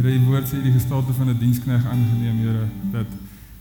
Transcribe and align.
Here, 0.00 0.14
u 0.16 0.20
woord 0.30 0.46
sê 0.48 0.56
die 0.64 0.72
gestalte 0.72 1.12
van 1.12 1.28
'n 1.28 1.36
die 1.36 1.44
dienskneg 1.44 1.84
aangeneem, 1.84 2.38
Here, 2.40 2.64
dat 2.90 3.06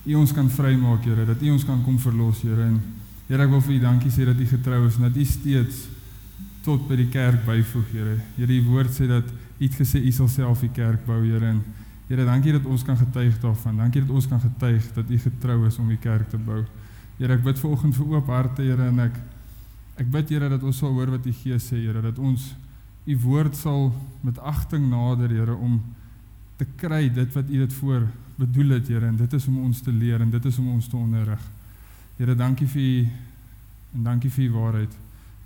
u 0.05 0.13
ons 0.15 0.31
kan 0.31 0.49
vrymaak, 0.49 1.03
Here, 1.03 1.25
dat 1.25 1.41
u 1.41 1.49
ons 1.51 1.65
kan 1.65 1.83
kom 1.83 1.99
verlos, 1.99 2.41
Here. 2.41 2.63
En 2.63 2.81
Here, 3.27 3.43
ek 3.43 3.49
wil 3.49 3.61
vir 3.61 3.73
u 3.75 3.79
dankie 3.79 4.11
sê 4.11 4.25
dat 4.25 4.39
u 4.39 4.45
getrou 4.45 4.87
is 4.87 4.95
en 4.95 5.01
dat 5.01 5.17
u 5.17 5.25
steeds 5.25 5.87
tot 6.63 6.87
by 6.87 6.95
die 6.95 7.09
kerk 7.09 7.43
byvoeg, 7.45 7.91
Here. 7.91 8.15
Here, 8.37 8.53
u 8.53 8.63
woord 8.63 8.89
sê 8.89 9.07
dat 9.07 9.27
u 9.59 9.63
het 9.65 9.75
gesê 9.75 9.99
u 9.99 10.11
sal 10.11 10.27
self 10.27 10.59
die 10.61 10.69
kerk 10.69 11.05
bou, 11.05 11.25
Here. 11.25 11.45
En 11.45 11.61
Here, 12.07 12.25
dankie 12.25 12.51
dat 12.51 12.65
ons 12.65 12.83
kan 12.83 12.97
getuig 12.97 13.39
daarvan. 13.39 13.77
Dankie 13.77 14.01
dat 14.01 14.09
ons 14.09 14.27
kan 14.27 14.39
getuig 14.39 14.93
dat 14.93 15.05
u 15.09 15.17
getrou 15.17 15.67
is 15.67 15.77
om 15.77 15.87
die 15.87 15.97
kerk 15.97 16.29
te 16.29 16.37
bou. 16.37 16.63
Here, 17.17 17.33
ek 17.33 17.43
bid 17.43 17.59
vanoggend 17.59 17.95
vir 17.95 18.05
oop 18.15 18.27
harte, 18.27 18.61
Here, 18.61 18.87
en 18.87 18.99
ek 18.99 19.19
ek 19.97 20.11
bid 20.11 20.29
Here 20.29 20.49
dat 20.49 20.63
ons 20.63 20.77
sal 20.77 20.95
hoor 20.95 21.11
wat 21.11 21.25
u 21.25 21.31
Gees 21.31 21.67
sê, 21.67 21.75
Here, 21.75 22.01
dat 22.01 22.17
ons 22.17 22.55
u 23.05 23.17
woord 23.17 23.55
sal 23.55 23.93
met 24.21 24.39
agting 24.39 24.89
nader, 24.89 25.27
Here, 25.27 25.55
om 25.55 25.81
te 26.59 26.67
kry 26.79 27.07
dit 27.13 27.33
wat 27.33 27.49
u 27.49 27.61
dit 27.61 27.73
voor 27.79 28.07
bedoel 28.39 28.75
het, 28.77 28.87
Here, 28.87 29.07
en 29.07 29.17
dit 29.19 29.33
is 29.33 29.47
om 29.47 29.57
ons 29.63 29.81
te 29.81 29.91
leer 29.91 30.21
en 30.21 30.29
dit 30.31 30.45
is 30.45 30.57
om 30.59 30.67
ons 30.75 30.87
te 30.87 30.97
onderrig. 30.97 31.41
Here, 32.17 32.35
dankie 32.35 32.67
vir 32.67 32.81
u 32.81 33.07
en 33.95 34.03
dankie 34.03 34.31
vir 34.31 34.45
u 34.45 34.51
waarheid. 34.51 34.97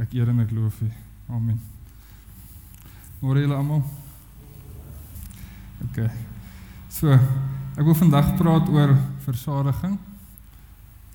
Ek 0.02 0.14
eer 0.18 0.30
en 0.30 0.42
ek 0.44 0.52
loof 0.52 0.82
u. 0.82 0.90
Amen. 1.34 1.60
Môre 3.22 3.44
julle 3.46 3.56
almal. 3.56 3.84
OK. 5.86 6.02
So, 6.92 7.14
ek 7.14 7.86
wil 7.86 7.98
vandag 7.98 8.34
praat 8.38 8.70
oor 8.74 8.98
versadiging. 9.26 9.96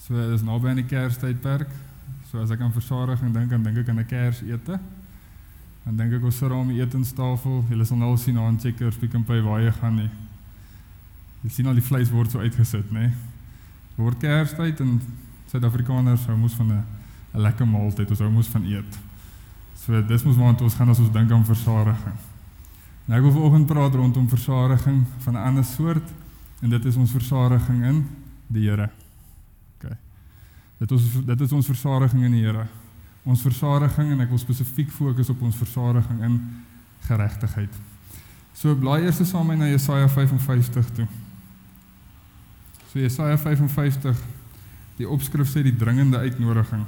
So, 0.02 0.14
dis 0.30 0.46
naby 0.46 0.72
aan 0.72 0.82
die 0.82 0.88
Kerstydperk. 0.88 1.74
So 2.28 2.42
as 2.42 2.50
ek 2.52 2.60
aan 2.60 2.74
versadiging 2.74 3.32
dink, 3.32 3.50
dan 3.50 3.62
dink 3.64 3.78
ek 3.80 3.88
aan 3.88 4.00
'n 4.00 4.06
Kersete. 4.06 4.78
Dan 5.89 5.97
dink 5.97 6.19
ek 6.19 6.25
ons 6.28 6.36
sit 6.36 6.50
daar 6.50 6.58
om 6.61 6.69
die 6.69 6.83
etenstafel. 6.84 7.62
Julle 7.70 7.84
sal 7.89 7.97
nou 7.97 8.11
sien 8.20 8.36
aan 8.36 8.58
Checkers 8.61 8.98
Pick 9.00 9.14
n 9.17 9.22
Pay 9.25 9.41
waar 9.41 9.62
jy 9.64 9.70
gaan 9.72 9.94
nie. 9.97 10.11
Jy 11.47 11.53
sien 11.55 11.70
al 11.70 11.78
die 11.78 11.84
vleis 11.84 12.11
word 12.12 12.34
so 12.34 12.44
uitgesit, 12.44 12.91
nê? 12.92 13.06
Word 13.97 14.19
Kerstyd 14.20 14.83
en 14.84 14.98
Suid-Afrikaners 15.48 16.27
hou 16.28 16.36
mos 16.36 16.53
van 16.61 16.75
'n 16.75 16.84
'n 17.33 17.41
lekker 17.41 17.66
maaltyd. 17.66 18.11
Ons 18.11 18.20
hou 18.20 18.28
mos 18.31 18.50
van 18.53 18.64
eet. 18.69 18.98
So 19.77 20.03
dis 20.03 20.25
mos 20.25 20.36
waar 20.36 20.61
ons 20.61 20.75
gaan 20.75 20.89
as 20.89 20.98
ons 20.98 21.12
dink 21.12 21.31
aan 21.31 21.44
versadiging. 21.44 22.19
Nou 23.06 23.19
ek 23.19 23.25
wil 23.25 23.33
vanoggend 23.33 23.66
praat 23.66 23.94
rondom 23.94 24.28
versadiging 24.28 25.06
van 25.25 25.34
'n 25.34 25.44
ander 25.47 25.64
soort 25.64 26.12
en 26.61 26.69
dit 26.69 26.84
is 26.84 26.97
ons 26.97 27.11
versadiging 27.11 27.84
in 27.84 28.06
die 28.47 28.69
Here. 28.69 28.91
OK. 29.81 29.97
Dit 30.78 30.91
is 30.91 31.25
dit 31.25 31.41
is 31.41 31.53
ons 31.53 31.66
versadiging 31.66 32.25
in 32.25 32.33
die 32.33 32.44
Here. 32.44 32.66
Ons 33.27 33.42
versadiging 33.42 34.12
en 34.12 34.20
ek 34.24 34.30
wil 34.33 34.41
spesifiek 34.41 34.91
fokus 34.94 35.30
op 35.33 35.42
ons 35.42 35.56
versadiging 35.56 36.22
in 36.24 36.38
geregtigheid. 37.08 37.75
So 38.55 38.75
blaai 38.75 39.05
eers 39.06 39.20
saam 39.22 39.47
met 39.47 39.58
my 39.58 39.64
na 39.64 39.70
Jesaja 39.72 40.08
55 40.08 40.91
toe. 40.97 41.06
So 42.91 42.98
Jesaja 42.98 43.38
55 43.38 44.22
die 44.98 45.06
opskrif 45.06 45.50
sê 45.52 45.62
die 45.62 45.77
dringende 45.78 46.19
uitnodiging 46.19 46.83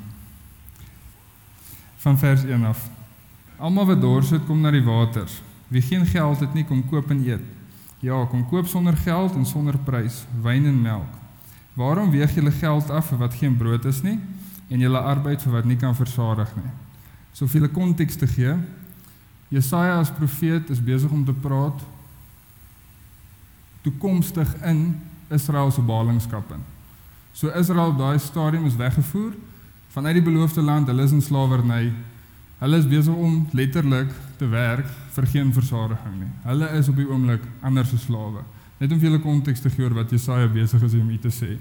van 2.01 2.19
vers 2.19 2.43
1 2.49 2.65
af. 2.65 2.89
Almal 3.61 3.87
wat 3.87 4.01
dors 4.01 4.31
het, 4.33 4.43
kom 4.49 4.63
na 4.65 4.73
die 4.73 4.83
waters. 4.83 5.43
Wie 5.69 5.83
geen 5.85 6.07
geld 6.09 6.41
het 6.41 6.55
nie, 6.57 6.65
kom 6.65 6.81
koop 6.89 7.11
en 7.13 7.21
eet. 7.27 7.45
Ja, 8.01 8.25
kom 8.27 8.47
koop 8.49 8.67
sonder 8.67 8.97
geld 8.97 9.37
en 9.37 9.45
sonder 9.47 9.77
prys, 9.85 10.25
wyn 10.43 10.67
en 10.67 10.81
melk. 10.83 11.19
Waarom 11.77 12.11
weeg 12.11 12.33
julle 12.35 12.51
geld 12.51 12.91
af 12.91 13.13
vir 13.13 13.21
wat 13.21 13.37
geen 13.37 13.57
brood 13.57 13.85
is 13.85 14.01
nie 14.03 14.19
en 14.71 14.81
julle 14.81 14.99
arbeid 14.99 15.43
vir 15.43 15.53
wat 15.53 15.67
nie 15.67 15.77
kan 15.77 15.95
versadig 15.95 16.51
nie? 16.57 16.71
So 17.33 17.47
vir 17.47 17.63
'n 17.63 17.73
konteks 17.73 18.17
te 18.17 18.27
gee, 18.27 18.55
Jesaja 19.49 19.99
as 19.99 20.11
profeet 20.11 20.71
is 20.71 20.83
besig 20.83 21.11
om 21.11 21.25
te 21.25 21.33
praat 21.33 21.81
toekomstig 23.83 24.55
in 24.63 25.01
Israel 25.29 25.71
se 25.71 25.81
ballingskap 25.81 26.53
in. 26.53 26.63
So 27.33 27.49
Israel 27.49 27.97
daai 27.97 28.19
stadium 28.19 28.67
is 28.67 28.77
weggevoer 28.77 29.33
vanuit 29.91 30.15
die 30.15 30.23
beloofde 30.23 30.63
land, 30.63 30.87
hulle 30.87 31.03
is 31.03 31.13
in 31.13 31.23
slawerny. 31.23 31.93
Hulle 32.61 32.79
is 32.79 32.87
besig 32.87 33.15
om 33.15 33.49
letterlik 33.57 34.13
te 34.39 34.47
werk 34.49 34.87
vir 35.15 35.27
geen 35.27 35.53
versadiging 35.53 36.19
nie. 36.21 36.31
Hulle 36.45 36.69
is 36.79 36.89
op 36.93 36.99
die 37.01 37.09
oomblik 37.09 37.43
ander 37.65 37.87
se 37.87 37.99
slawe. 37.99 38.45
Net 38.79 38.93
om 38.93 39.01
vir 39.01 39.11
julle 39.11 39.23
konteks 39.25 39.65
te 39.65 39.73
gee 39.73 39.85
oor 39.85 39.97
wat 39.97 40.13
Jesaja 40.13 40.47
besig 40.53 40.83
is 40.87 40.95
om 40.95 41.11
u 41.11 41.19
te 41.19 41.33
sê. 41.35 41.57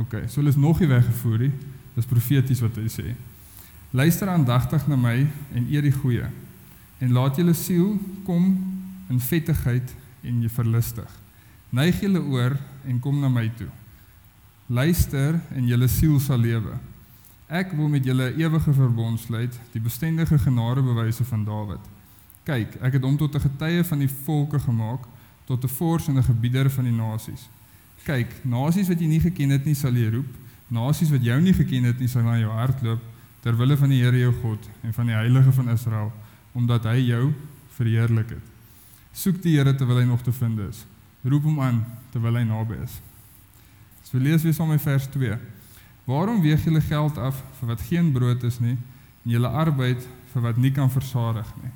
OK, 0.00 0.24
so 0.26 0.40
hulle 0.40 0.50
is 0.50 0.58
nog 0.58 0.80
nie 0.80 0.90
weggevoer 0.90 1.46
nie. 1.46 1.52
Dis 1.94 2.06
profeties 2.06 2.60
wat 2.60 2.76
hy 2.76 2.88
sê. 2.90 3.14
Luister 3.94 4.28
aandagtig 4.28 4.88
na 4.90 4.96
my 4.96 5.26
en 5.54 5.68
eer 5.70 5.82
die 5.86 5.94
goeie 5.94 6.30
en 6.98 7.12
laat 7.12 7.36
julle 7.36 7.54
siel 7.54 7.98
kom 8.24 8.44
in 9.12 9.20
vettigheid 9.20 9.94
en 10.24 10.42
jy 10.42 10.50
verlustig. 10.50 11.10
Neig 11.74 12.00
julle 12.02 12.22
oor 12.22 12.56
en 12.88 13.00
kom 13.02 13.18
na 13.20 13.28
my 13.28 13.48
toe. 13.58 13.70
Luister 14.66 15.38
en 15.54 15.66
julle 15.68 15.88
siel 15.90 16.16
sal 16.22 16.40
lewe. 16.40 16.78
Ek 17.48 17.74
wil 17.76 17.90
met 17.92 18.06
julle 18.06 18.30
ewige 18.40 18.72
verbond 18.72 19.20
sluit, 19.20 19.58
die 19.74 19.82
bestendige 19.82 20.38
genadebewyse 20.40 21.26
van 21.28 21.44
Dawid. 21.44 21.90
Kyk, 22.48 22.78
ek 22.80 22.96
het 22.96 23.04
hom 23.04 23.18
tot 23.20 23.34
'n 23.34 23.40
getuie 23.40 23.84
van 23.84 23.98
die 23.98 24.08
volke 24.08 24.58
gemaak, 24.58 25.04
tot 25.44 25.64
'n 25.64 25.68
vors 25.68 26.08
en 26.08 26.16
'n 26.18 26.22
gebieder 26.22 26.70
van 26.70 26.84
die 26.84 26.92
nasies. 26.92 27.48
Kyk, 28.04 28.44
nasies 28.44 28.88
wat 28.88 29.00
jy 29.00 29.06
nie 29.06 29.20
geken 29.20 29.50
het 29.50 29.64
nie, 29.64 29.74
sal 29.74 29.92
jy 29.92 30.10
roep. 30.10 30.32
Nasies 30.72 31.10
wat 31.12 31.24
jou 31.24 31.36
nie 31.40 31.54
geken 31.54 31.84
het 31.90 31.98
nie, 32.00 32.08
sal 32.08 32.24
na 32.24 32.38
jou 32.40 32.52
hardloop 32.52 33.02
ter 33.44 33.56
wille 33.56 33.76
van 33.76 33.90
die 33.92 34.00
Here 34.00 34.18
jou 34.18 34.32
God 34.40 34.68
en 34.82 34.94
van 34.96 35.10
die 35.10 35.16
Heilige 35.16 35.52
van 35.52 35.68
Israel, 35.68 36.12
omdat 36.56 36.86
hy 36.88 36.96
jou 37.04 37.24
verheerlik 37.76 38.30
het. 38.38 38.52
Soek 39.12 39.42
die 39.44 39.58
Here 39.58 39.74
terwyl 39.76 40.00
hy 40.00 40.06
nog 40.08 40.22
te 40.24 40.32
vind 40.32 40.62
is. 40.64 40.84
Roep 41.24 41.44
hom 41.44 41.60
aan 41.60 41.82
terwyl 42.12 42.40
hy 42.40 42.46
naby 42.48 42.78
is. 42.84 42.96
So 44.04 44.18
lees 44.18 44.44
weer 44.44 44.56
saam 44.56 44.72
met 44.72 44.82
vers 44.82 45.06
2. 45.12 45.36
Waarom 46.08 46.40
weeg 46.44 46.64
julle 46.64 46.80
geld 46.84 47.18
af 47.18 47.38
vir 47.60 47.72
wat 47.72 47.84
geen 47.88 48.10
brood 48.12 48.42
is 48.44 48.60
nie 48.60 48.76
en 49.24 49.32
julle 49.32 49.48
arbeid 49.48 50.04
vir 50.32 50.44
wat 50.44 50.58
nie 50.60 50.72
kan 50.72 50.90
versadig 50.92 51.48
nie? 51.62 51.72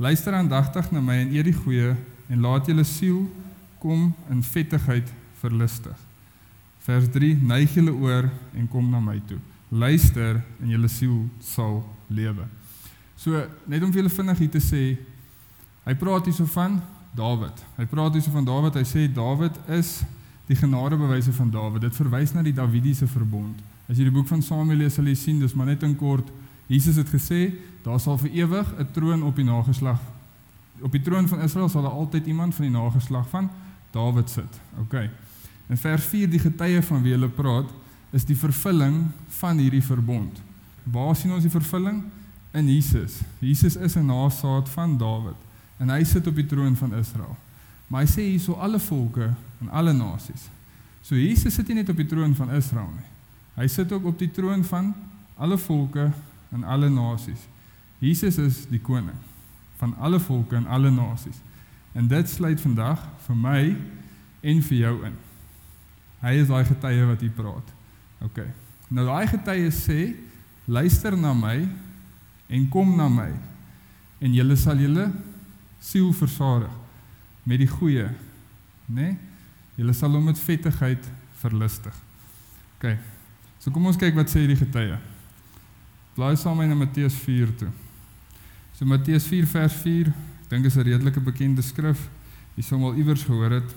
Luister 0.00 0.34
aandagtig 0.34 0.88
na 0.92 1.00
my 1.04 1.18
en 1.24 1.34
eet 1.34 1.50
die 1.50 1.56
goeie 1.56 1.92
en 2.28 2.44
laat 2.44 2.68
julle 2.68 2.84
siel 2.88 3.26
kom 3.82 4.12
in 4.32 4.40
vettigheid 4.42 5.12
verlustig. 5.40 5.98
Vers 6.86 7.08
3: 7.14 7.36
Neig 7.46 7.74
julle 7.76 7.92
oor 7.94 8.28
en 8.54 8.68
kom 8.68 8.90
na 8.90 9.00
my 9.00 9.18
toe. 9.26 9.38
Luister 9.68 10.42
en 10.60 10.68
julle 10.68 10.88
siel 10.88 11.18
sal 11.40 11.80
lewe. 12.12 12.46
So 13.16 13.38
net 13.70 13.82
om 13.82 13.92
vir 13.92 14.02
julle 14.02 14.12
vinnig 14.12 14.38
hier 14.44 14.52
te 14.52 14.62
sê, 14.62 14.82
hy 15.86 15.94
praat 15.98 16.26
hierso 16.28 16.46
van 16.54 16.80
Dawid. 17.16 17.60
Hy 17.76 17.86
praat 17.90 18.16
hierso 18.16 18.32
van 18.34 18.46
Dawid. 18.48 18.78
Hy 18.80 18.86
sê 18.88 19.06
Dawid 19.12 19.58
is 19.78 20.00
die 20.48 20.58
genadebewyse 20.58 21.32
van 21.36 21.50
Dawid. 21.52 21.84
Dit 21.86 21.96
verwys 21.96 22.34
na 22.34 22.42
die 22.42 22.54
Davidiese 22.56 23.06
verbond. 23.06 23.60
As 23.88 23.98
jy 23.98 24.08
die 24.08 24.14
boek 24.14 24.28
van 24.30 24.42
Samuel 24.42 24.82
lees, 24.84 24.96
sal 24.98 25.06
jy 25.06 25.18
sien 25.18 25.38
dis 25.42 25.54
maar 25.54 25.70
net 25.70 25.84
in 25.86 25.94
kort. 25.98 26.28
Jesus 26.70 26.96
het 26.98 27.10
gesê, 27.12 27.52
daar 27.84 28.00
sal 28.00 28.18
vir 28.18 28.30
ewig 28.42 28.68
'n 28.78 28.90
troon 28.94 29.22
op 29.22 29.36
die 29.36 29.44
nageslag 29.44 30.00
op 30.82 30.92
die 30.92 31.00
troon 31.00 31.28
van 31.28 31.40
Israel 31.40 31.68
sal 31.68 31.82
daar 31.82 31.90
altyd 31.90 32.26
iemand 32.26 32.54
van 32.54 32.64
die 32.64 32.74
nageslag 32.74 33.28
van 33.28 33.50
Dawid 33.90 34.30
sit. 34.30 34.60
OK. 34.80 34.94
In 35.68 35.76
vers 35.76 36.04
4 36.04 36.30
die 36.30 36.42
getuie 36.42 36.82
van 36.82 37.02
wie 37.02 37.14
hulle 37.14 37.28
praat 37.28 37.70
is 38.12 38.26
die 38.28 38.36
vervulling 38.36 39.06
van 39.38 39.58
hierdie 39.58 39.84
verbond. 39.84 40.40
Waar 40.84 41.16
sien 41.16 41.32
ons 41.32 41.46
die 41.46 41.52
vervulling? 41.52 42.02
In 42.52 42.68
Jesus. 42.68 43.20
Jesus 43.38 43.76
is 43.76 43.96
'n 43.96 44.06
nagesaad 44.06 44.68
van 44.68 44.98
Dawid 44.98 45.38
en 45.78 45.88
hy 45.88 46.04
sit 46.04 46.26
op 46.26 46.34
die 46.34 46.46
troon 46.46 46.76
van 46.76 46.94
Israel. 46.94 47.36
Maar 47.86 48.04
hy 48.04 48.08
sê 48.08 48.22
hierso 48.22 48.52
alle 48.52 48.78
volke 48.78 49.34
en 49.60 49.68
alle 49.68 49.92
nasies. 49.92 50.48
So 51.02 51.14
Jesus 51.14 51.54
sit 51.54 51.68
nie 51.68 51.74
net 51.74 51.88
op 51.88 51.96
die 51.96 52.06
troon 52.06 52.34
van 52.34 52.50
Israel 52.50 52.90
nie. 52.94 53.08
Hy 53.54 53.66
sit 53.66 53.92
ook 53.92 54.04
op 54.04 54.18
die 54.18 54.30
troon 54.30 54.64
van 54.64 54.94
alle 55.36 55.58
volke 55.58 56.12
en 56.52 56.64
alle 56.64 56.88
nasies. 56.88 57.48
Jesus 57.98 58.38
is 58.38 58.66
die 58.70 58.80
koning 58.80 59.18
van 59.82 59.96
alle 59.98 60.20
volke 60.20 60.56
en 60.56 60.66
alle 60.66 60.90
nasies. 60.90 61.40
En 61.92 62.06
dit 62.08 62.28
sluit 62.28 62.60
vandag 62.60 63.02
vir 63.26 63.36
my 63.36 63.76
en 64.40 64.62
vir 64.62 64.78
jou 64.78 64.94
in. 65.06 65.16
Hy 66.22 66.36
is 66.38 66.50
daai 66.50 66.64
getuie 66.64 67.06
wat 67.08 67.20
hier 67.24 67.34
praat. 67.34 67.72
OK. 68.22 68.44
Nou 68.94 69.06
daai 69.08 69.26
getuie 69.30 69.70
sê, 69.74 70.12
luister 70.70 71.16
na 71.18 71.32
my 71.34 71.56
en 72.52 72.68
kom 72.70 72.94
na 72.96 73.08
my 73.10 73.30
en 74.22 74.34
julle 74.36 74.56
sal 74.56 74.78
julle 74.78 75.08
siel 75.82 76.12
versadig 76.14 76.70
met 77.42 77.58
die 77.58 77.66
goeie, 77.66 78.06
né? 78.86 79.10
Nee? 79.10 79.18
Julle 79.80 79.94
sal 79.96 80.12
hom 80.14 80.28
met 80.28 80.38
vettigheid 80.38 81.06
verlustig. 81.40 81.94
OK. 82.76 82.92
So 83.58 83.72
kom 83.72 83.86
ons 83.88 83.98
kyk 83.98 84.14
wat 84.18 84.30
sê 84.30 84.44
die 84.46 84.58
getuie. 84.58 84.98
Blaai 86.12 86.36
saam 86.36 86.60
met 86.60 86.74
Matteus 86.76 87.16
4 87.24 87.54
toe. 87.56 87.70
So 88.76 88.84
Matteus 88.86 89.26
4 89.30 89.48
vers 89.48 89.78
4, 89.80 90.12
ek 90.12 90.50
dink 90.50 90.66
is 90.68 90.76
'n 90.76 90.84
redelike 90.84 91.20
bekende 91.20 91.62
skrif. 91.62 92.10
Jy 92.54 92.62
sou 92.62 92.78
al 92.84 92.94
iewers 93.00 93.24
gehoor 93.24 93.50
het. 93.50 93.74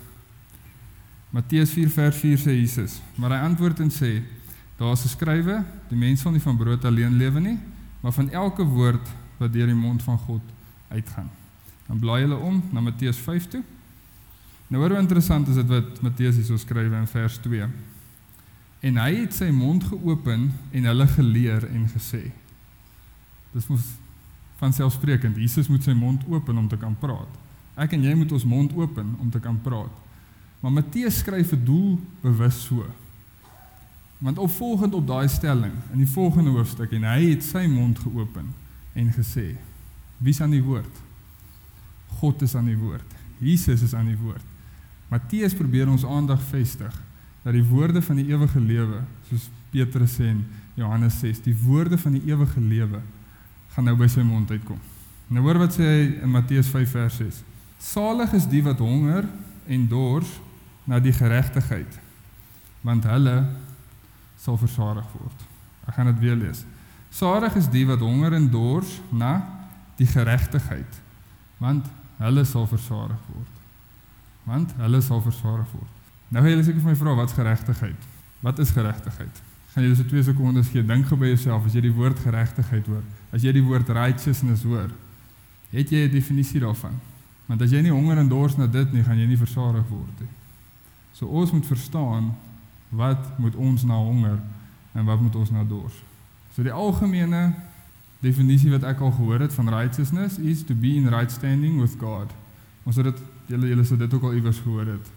Matteus 1.35 1.73
4 1.75 1.89
vers 1.91 2.15
4 2.15 2.39
sê 2.39 2.53
Jesus, 2.55 3.01
maar 3.19 3.33
hy 3.35 3.41
antwoord 3.43 3.81
en 3.83 3.89
sê: 3.91 4.21
Daar's 4.79 5.01
geskrywe, 5.03 5.57
die 5.89 5.97
mens 5.99 6.21
sal 6.23 6.31
nie 6.31 6.43
van 6.43 6.55
brood 6.55 6.85
alleen 6.87 7.17
lewe 7.19 7.41
nie, 7.43 7.57
maar 7.99 8.15
van 8.15 8.29
elke 8.31 8.63
woord 8.63 9.09
wat 9.41 9.51
deur 9.51 9.67
die 9.67 9.75
mond 9.75 10.03
van 10.03 10.15
God 10.23 10.53
uitgaan. 10.87 11.27
Dan 11.89 11.99
blaai 11.99 12.21
hulle 12.21 12.37
om 12.39 12.61
na 12.71 12.83
Matteus 12.85 13.19
5 13.19 13.49
toe. 13.51 13.61
Nou 14.71 14.79
hoor 14.81 14.95
hoe 14.95 15.01
interessant 15.01 15.51
is 15.51 15.59
dit 15.59 15.67
wat 15.69 15.99
Matteus 16.05 16.39
hierso 16.39 16.57
skryf 16.57 16.95
in 16.95 17.11
vers 17.11 17.37
2. 17.43 17.67
En 18.87 19.01
hy 19.03 19.11
het 19.17 19.35
sy 19.35 19.51
mond 19.51 19.83
geopen 19.91 20.47
en 20.71 20.89
hulle 20.91 21.09
geleer 21.17 21.67
en 21.67 21.83
gesê. 21.91 22.29
Dis 23.51 23.67
mos 23.67 23.91
van 24.61 24.73
selfsprekend. 24.73 25.35
Jesus 25.35 25.67
moet 25.67 25.83
sy 25.83 25.93
mond 25.97 26.23
open 26.31 26.63
om 26.63 26.71
te 26.71 26.79
kan 26.79 26.95
praat. 26.99 27.43
Ek 27.75 27.91
en 27.97 28.07
jy 28.07 28.15
moet 28.15 28.31
ons 28.31 28.47
mond 28.47 28.71
open 28.79 29.17
om 29.19 29.29
te 29.31 29.43
kan 29.43 29.59
praat. 29.61 30.04
Maar 30.59 30.71
Matteus 30.71 31.19
skryf 31.21 31.51
vir 31.53 31.61
doel 31.65 31.99
bewus 32.23 32.61
so. 32.67 32.85
Want 34.23 34.39
opvolgend 34.41 34.93
op 34.93 35.07
daai 35.07 35.27
stelling 35.29 35.73
in 35.93 36.01
die 36.01 36.09
volgende 36.09 36.55
hoofstuk 36.55 36.93
en 36.95 37.03
hy 37.05 37.31
het 37.33 37.43
sy 37.45 37.65
mond 37.69 37.99
geopen 37.99 38.47
en 38.95 39.11
gesê: 39.13 39.53
Wie's 40.17 40.41
aan 40.41 40.55
die 40.55 40.63
woord? 40.63 41.01
God 42.19 42.41
is 42.41 42.55
aan 42.55 42.69
die 42.71 42.79
woord. 42.79 43.15
Jesus 43.43 43.83
is 43.83 43.93
aan 43.93 44.07
die 44.07 44.17
woord. 44.17 44.43
Matteus 45.11 45.53
probeer 45.53 45.91
ons 45.91 46.05
aandag 46.07 46.41
vestig 46.49 46.95
dat 47.43 47.53
die 47.53 47.65
woorde 47.67 48.01
van 48.01 48.17
die 48.17 48.29
ewige 48.31 48.59
lewe, 48.59 49.03
soos 49.29 49.49
Petrus 49.69 50.15
sê 50.17 50.31
in 50.31 50.41
Johannes 50.79 51.19
6, 51.21 51.43
die 51.45 51.55
woorde 51.65 51.99
van 52.01 52.15
die 52.17 52.23
ewige 52.31 52.61
lewe 52.63 53.03
gaan 53.75 53.85
nou 53.85 53.93
by 53.99 54.07
sy 54.09 54.23
mond 54.25 54.49
uitkom. 54.49 54.79
Nou 55.29 55.43
hoor 55.45 55.59
wat 55.61 55.75
sê 55.77 55.85
hy 55.85 56.01
in 56.23 56.31
Matteus 56.33 56.71
5 56.71 56.95
vers 56.95 57.19
6. 57.21 57.41
Salig 57.81 58.33
is 58.37 58.47
die 58.49 58.63
wat 58.65 58.81
honger 58.81 59.27
en 59.67 59.87
dors 59.87 60.29
na 60.85 60.99
die 60.99 61.13
geregtigheid, 61.13 61.99
want 62.85 63.05
hulle 63.09 63.35
sal 64.37 64.57
versadig 64.61 65.07
word. 65.17 65.45
Ek 65.89 65.97
gaan 65.97 66.11
dit 66.11 66.21
weer 66.21 66.37
lees. 66.37 66.63
Salig 67.15 67.55
is 67.55 67.69
die 67.71 67.85
wat 67.87 68.03
honger 68.03 68.35
en 68.37 68.49
dors 68.51 68.99
na 69.09 69.37
die 69.97 70.07
geregtigheid, 70.09 71.01
want 71.57 71.87
hulle 72.19 72.43
sal 72.45 72.67
versadig 72.67 73.21
word. 73.31 73.53
Want 74.45 74.75
hulle 74.77 75.01
sal 75.01 75.21
versadig 75.25 75.69
word. 75.73 75.91
Nou 76.29 76.43
julle 76.45 76.63
seker 76.65 76.83
vir 76.83 76.91
my 76.91 76.99
vra 76.99 77.15
wat's 77.17 77.37
geregtigheid? 77.37 78.07
Wat 78.45 78.59
is 78.59 78.73
geregtigheid? 78.75 79.41
Gaan 79.73 79.83
julle 79.83 79.97
so 79.97 80.07
2 80.07 80.23
sekondes 80.29 80.69
gee, 80.71 80.83
dink 80.85 81.07
gou 81.09 81.17
by 81.19 81.31
jouself 81.33 81.65
as 81.67 81.73
jy 81.75 81.81
die 81.87 81.95
woord 81.95 82.19
geregtigheid 82.23 82.85
hoor. 82.91 83.03
As 83.33 83.43
jy 83.43 83.51
die 83.55 83.65
woord 83.65 83.89
righteousness 83.89 84.63
hoor, 84.67 84.91
het 85.71 85.91
jy 85.91 86.05
'n 86.05 86.11
definisie 86.11 86.61
daarvan? 86.61 86.95
Want 87.45 87.61
as 87.61 87.71
jy 87.71 87.83
nie 87.85 87.93
honger 87.93 88.17
en 88.17 88.29
dors 88.29 88.57
na 88.57 88.67
dit 88.67 88.93
nie, 88.93 89.03
gaan 89.05 89.19
jy 89.19 89.27
nie 89.29 89.39
versadig 89.39 89.85
word 89.89 90.23
nie. 90.23 90.31
So 91.15 91.29
ons 91.29 91.51
moet 91.53 91.65
verstaan 91.65 92.33
wat 92.95 93.39
moet 93.39 93.55
ons 93.55 93.85
na 93.87 93.97
honger 93.99 94.39
en 94.95 95.05
wat 95.05 95.21
moet 95.21 95.35
ons 95.35 95.51
na 95.53 95.63
dors. 95.67 95.95
So 96.55 96.63
die 96.63 96.73
algemene 96.73 97.53
definisie 98.23 98.71
wat 98.73 98.85
ek 98.87 99.03
al 99.03 99.13
gehoor 99.15 99.43
het 99.45 99.53
van 99.53 99.69
righteousness 99.69 100.39
is 100.39 100.63
to 100.65 100.73
be 100.73 100.95
in 100.95 101.09
right 101.13 101.31
standing 101.31 101.79
with 101.81 101.95
God. 101.99 102.31
Ons 102.83 102.97
het 103.01 103.11
dit 103.11 103.23
julle 103.51 103.69
julle 103.69 103.85
sou 103.85 103.97
dit 103.99 104.13
ook 104.13 104.29
al 104.29 104.37
iewers 104.39 104.61
gehoor 104.63 104.87
het. 104.95 105.09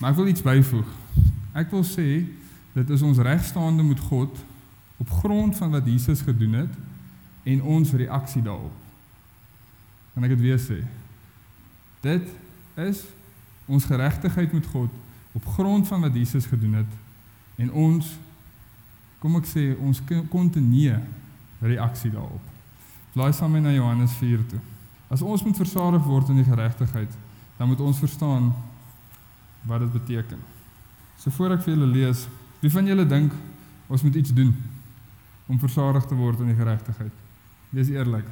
Maar 0.00 0.10
ek 0.10 0.18
wil 0.18 0.32
iets 0.32 0.44
byvoeg. 0.44 0.90
Ek 1.54 1.70
wil 1.72 1.84
sê 1.86 2.08
dit 2.74 2.90
is 2.90 3.04
ons 3.06 3.22
regstaande 3.22 3.86
met 3.86 4.00
God 4.10 4.42
op 4.98 5.10
grond 5.22 5.56
van 5.56 5.70
wat 5.70 5.86
Jesus 5.86 6.24
gedoen 6.26 6.58
het 6.64 6.74
en 7.44 7.62
ons 7.62 7.92
reaksie 7.92 8.42
daarop. 8.42 8.74
Kan 10.14 10.26
ek 10.26 10.34
dit 10.34 10.44
weer 10.44 10.60
sê? 10.60 10.82
Dit 12.04 12.28
is 12.74 13.00
ons 13.64 13.84
geregtigheid 13.88 14.52
met 14.52 14.66
God 14.66 14.92
op 15.32 15.46
grond 15.56 15.88
van 15.88 16.04
wat 16.04 16.14
Jesus 16.14 16.46
gedoen 16.46 16.82
het 16.82 16.92
en 17.56 17.72
ons 17.72 18.10
kom 19.22 19.38
ek 19.40 19.48
sê 19.48 19.70
ons 19.80 20.02
kontinue 20.28 20.98
reaksie 21.64 22.10
daarop. 22.12 22.42
Blaai 23.14 23.32
saam 23.32 23.54
met 23.56 23.64
na 23.64 23.72
Johannes 23.72 24.12
4 24.20 24.42
toe. 24.50 24.60
As 25.08 25.22
ons 25.22 25.42
moet 25.46 25.56
versadig 25.56 26.04
word 26.04 26.28
in 26.28 26.42
die 26.42 26.48
geregtigheid, 26.48 27.12
dan 27.56 27.70
moet 27.70 27.80
ons 27.80 28.02
verstaan 28.02 28.50
wat 29.64 29.80
dit 29.80 29.92
beteken. 29.94 30.40
So 31.16 31.32
voor 31.32 31.54
ek 31.56 31.62
vir 31.64 31.76
julle 31.76 31.88
lees, 31.88 32.26
wie 32.60 32.72
van 32.74 32.90
julle 32.90 33.06
dink 33.08 33.32
ons 33.88 34.02
moet 34.04 34.18
iets 34.20 34.34
doen 34.34 34.50
om 35.48 35.60
versadig 35.62 36.04
te 36.10 36.18
word 36.18 36.42
in 36.42 36.50
die 36.52 36.58
geregtigheid? 36.58 37.22
Wees 37.70 37.92
eerlik. 37.94 38.26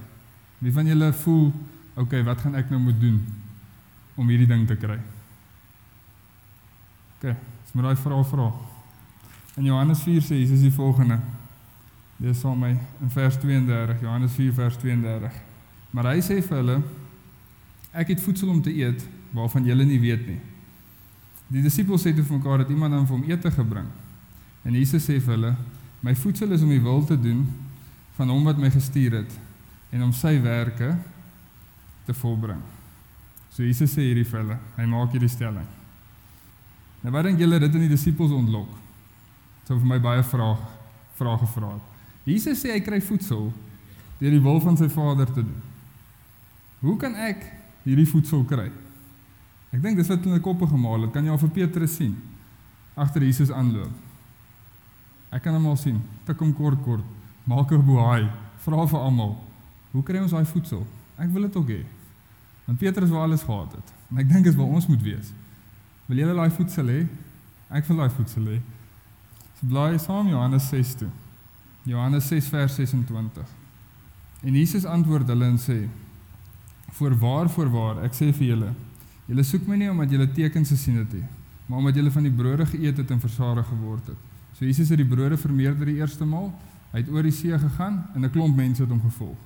Wie 0.58 0.74
van 0.74 0.90
julle 0.90 1.12
voel, 1.22 1.52
okay, 1.96 2.20
wat 2.26 2.42
gaan 2.44 2.58
ek 2.58 2.68
nou 2.74 2.82
moet 2.82 3.00
doen 3.00 3.22
om 4.16 4.28
hierdie 4.28 4.48
ding 4.50 4.66
te 4.68 4.76
kry? 4.76 4.98
OK, 7.18 7.30
dis 7.30 7.72
maar 7.72 7.90
daai 7.90 8.02
vraag 8.02 8.28
vra. 8.28 8.50
In 9.60 9.68
Johannes 9.68 10.02
4 10.02 10.24
sê 10.26 10.40
Jesus 10.40 10.64
die 10.64 10.72
volgende. 10.72 11.18
Lees 12.22 12.40
saam 12.40 12.60
my 12.62 12.70
in 13.02 13.10
vers 13.10 13.36
32, 13.40 14.00
Johannes 14.00 14.32
4 14.38 14.54
vers 14.54 14.76
32. 14.80 15.40
Maar 15.92 16.12
hy 16.12 16.22
sê 16.24 16.38
vir 16.40 16.58
hulle: 16.60 16.78
Ek 17.92 18.14
het 18.14 18.22
voedsel 18.24 18.52
om 18.52 18.62
te 18.64 18.72
eet 18.72 19.04
waarvan 19.36 19.66
julle 19.68 19.84
nie 19.88 20.00
weet 20.00 20.26
nie. 20.28 20.40
Die 21.52 21.64
disippels 21.64 22.04
sê 22.06 22.14
toe 22.16 22.24
vir 22.24 22.38
mekaar 22.38 22.62
dat 22.64 22.72
iemand 22.72 22.96
aan 22.96 23.08
hom 23.08 23.24
ete 23.28 23.50
gebring. 23.52 23.88
En 24.64 24.76
Jesus 24.76 25.04
sê 25.04 25.18
vir 25.20 25.36
hulle: 25.36 25.54
My 26.00 26.14
voedsel 26.16 26.52
is 26.56 26.64
om 26.64 26.72
die 26.72 26.82
wil 26.82 27.04
te 27.04 27.18
doen 27.20 27.44
van 28.16 28.30
hom 28.32 28.44
wat 28.48 28.60
my 28.60 28.70
gestuur 28.72 29.20
het 29.22 29.40
en 29.92 30.06
om 30.08 30.12
sy 30.16 30.38
werke 30.40 30.94
te 32.06 32.14
volbring. 32.16 32.62
So 33.52 33.62
Jesus 33.62 33.92
sê 33.92 34.06
hierdie 34.06 34.24
vir 34.24 34.40
hulle, 34.40 34.58
hy 34.78 34.84
maak 34.88 35.12
hierdie 35.12 35.28
stelling. 35.28 35.66
Nou 37.02 37.12
wat 37.12 37.26
dink 37.26 37.40
julle 37.42 37.58
dit 37.60 37.74
in 37.76 37.84
die 37.84 37.92
disippels 37.92 38.32
ontlok? 38.32 38.70
Sou 39.66 39.76
vir 39.76 39.90
my 39.90 39.98
baie 40.02 40.22
vrae 40.24 40.54
vrae 41.18 41.38
gevra 41.42 41.74
het. 41.74 41.90
Jesus 42.26 42.62
sê 42.62 42.72
hy 42.72 42.80
kry 42.82 43.00
voedsel 43.04 43.50
deur 44.20 44.32
die 44.32 44.42
wil 44.42 44.60
van 44.62 44.78
sy 44.78 44.88
Vader 44.90 45.28
te 45.28 45.42
doen. 45.44 45.60
Hoe 46.82 46.96
kan 46.98 47.14
ek 47.18 47.44
hierdie 47.84 48.08
voedsel 48.08 48.46
kry? 48.48 48.70
Ek 49.72 49.82
dink 49.82 49.98
dis 50.00 50.10
wat 50.10 50.24
hulle 50.24 50.40
koppe 50.42 50.68
gemaal 50.70 51.06
het. 51.06 51.12
Kan 51.14 51.26
jy 51.26 51.34
al 51.34 51.40
vir 51.42 51.52
Petrus 51.60 51.96
sien 51.98 52.16
agter 52.96 53.24
Jesus 53.24 53.52
aanloop? 53.52 53.92
Ek 55.32 55.44
kan 55.44 55.56
hom 55.56 55.70
al 55.70 55.78
sien. 55.80 56.00
Tik 56.26 56.40
hom 56.44 56.52
kort 56.56 56.80
kort. 56.84 57.04
Maak 57.48 57.72
'n 57.72 57.84
boei. 57.84 58.28
Vra 58.64 58.86
vir 58.86 59.00
almal. 59.00 59.36
Hoe 59.92 60.02
kry 60.02 60.20
ons 60.20 60.32
daai 60.32 60.44
voedsel? 60.44 60.86
Ek 61.18 61.28
wil 61.30 61.42
dit 61.42 61.56
ook 61.56 61.68
hê. 61.68 61.84
Want 62.64 62.78
Petrus 62.78 63.10
wou 63.10 63.22
alles 63.22 63.42
gehad 63.42 63.72
het. 63.72 63.92
En 64.10 64.18
ek 64.22 64.28
dink 64.28 64.44
dis 64.44 64.54
waar 64.54 64.66
ons 64.66 64.86
moet 64.86 65.02
wees. 65.02 65.32
Wil 66.06 66.22
jy 66.22 66.34
daai 66.34 66.50
voedsel 66.50 66.86
hê? 66.92 67.00
Ek 67.72 67.86
wil 67.88 68.02
daai 68.02 68.10
voedsel 68.10 68.46
hê. 68.52 68.60
So 69.58 69.66
blaai 69.66 69.98
saam 69.98 70.28
Johannes 70.28 70.68
6 70.68 70.94
toe. 71.02 71.10
Johannes 71.88 72.28
6 72.28 72.48
vers 72.52 72.74
26. 72.74 73.42
En 74.42 74.54
Jesus 74.54 74.84
antwoord 74.84 75.28
hulle 75.28 75.44
en 75.44 75.58
sê: 75.58 75.88
"Voorwaar, 76.98 77.48
voorwaar, 77.50 78.04
ek 78.04 78.14
sê 78.14 78.32
vir 78.32 78.48
julle, 78.48 78.72
julle 79.26 79.44
soek 79.44 79.66
my 79.66 79.76
nie 79.76 79.90
omdat 79.90 80.10
julle 80.10 80.26
tekens 80.32 80.68
gesien 80.68 80.96
het 80.96 81.12
nie, 81.12 81.24
maar 81.66 81.78
omdat 81.78 81.94
julle 81.94 82.10
van 82.10 82.22
die 82.22 82.32
brode 82.32 82.66
geëet 82.66 82.96
het 82.96 83.10
en 83.10 83.20
versadig 83.20 83.66
geword 83.66 84.06
het." 84.06 84.18
So 84.58 84.64
Jesus 84.64 84.88
het 84.88 84.98
die 84.98 85.08
brode 85.08 85.36
vermeerder 85.36 85.86
die 85.86 85.96
eerste 85.96 86.24
maal. 86.24 86.52
Hy 86.92 86.98
het 86.98 87.08
oor 87.08 87.22
die 87.22 87.32
see 87.32 87.58
gegaan 87.58 88.04
en 88.14 88.24
'n 88.24 88.30
klomp 88.30 88.56
mense 88.56 88.82
het 88.82 88.90
hom 88.90 89.00
gevolg. 89.00 89.36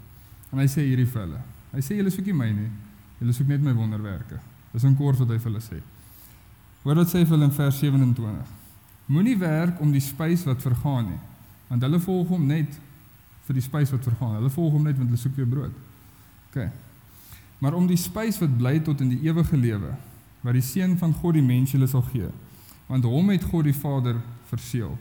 En 0.53 0.59
hy 0.59 0.67
sê 0.67 0.83
hierdie 0.83 1.07
vir 1.07 1.23
hulle. 1.23 1.41
Hy 1.73 1.81
sê 1.81 1.97
julle 1.97 2.11
soek 2.11 2.27
nie 2.27 2.35
my 2.35 2.51
nie. 2.51 2.71
Julle 3.21 3.33
soek 3.33 3.49
net 3.49 3.63
my 3.65 3.73
wonderwerke. 3.75 4.41
Dis 4.73 4.85
'n 4.85 4.97
kort 4.97 5.19
wat 5.19 5.29
hy 5.29 5.39
vir 5.39 5.51
hulle 5.53 5.63
sê. 5.63 5.81
Hoor 6.83 6.97
wat 6.97 7.09
sê 7.09 7.19
hy 7.19 7.25
vir 7.25 7.37
hulle 7.37 7.45
in 7.45 7.53
vers 7.53 7.79
27. 7.79 8.47
Moenie 9.07 9.39
werk 9.39 9.81
om 9.81 9.93
die 9.93 10.01
spys 10.01 10.45
wat 10.45 10.63
vergaan 10.63 11.09
nie, 11.11 11.21
want 11.69 11.83
hulle 11.83 12.01
volg 12.01 12.29
hom 12.29 12.47
net 12.47 12.79
vir 13.47 13.55
die 13.55 13.63
spys 13.63 13.91
wat 13.91 14.03
vergaan. 14.03 14.37
Hulle 14.41 14.51
volg 14.51 14.73
hom 14.73 14.85
net 14.85 14.99
want 14.99 15.09
hulle 15.09 15.21
soek 15.21 15.37
weer 15.37 15.47
brood. 15.47 15.73
OK. 16.51 16.69
Maar 17.59 17.75
om 17.75 17.87
die 17.87 17.97
spys 17.97 18.39
wat 18.39 18.59
bly 18.59 18.81
tot 18.81 19.01
in 19.01 19.09
die 19.09 19.23
ewige 19.29 19.57
lewe, 19.57 19.95
wat 20.43 20.53
die 20.53 20.63
seun 20.63 20.99
van 20.99 21.15
God 21.15 21.35
die 21.35 21.43
mens 21.43 21.73
julle 21.73 21.87
sal 21.87 22.03
gee, 22.13 22.29
want 22.87 23.05
hom 23.05 23.31
het 23.31 23.45
God 23.45 23.65
die 23.65 23.75
Vader 23.75 24.21
verseël. 24.51 24.99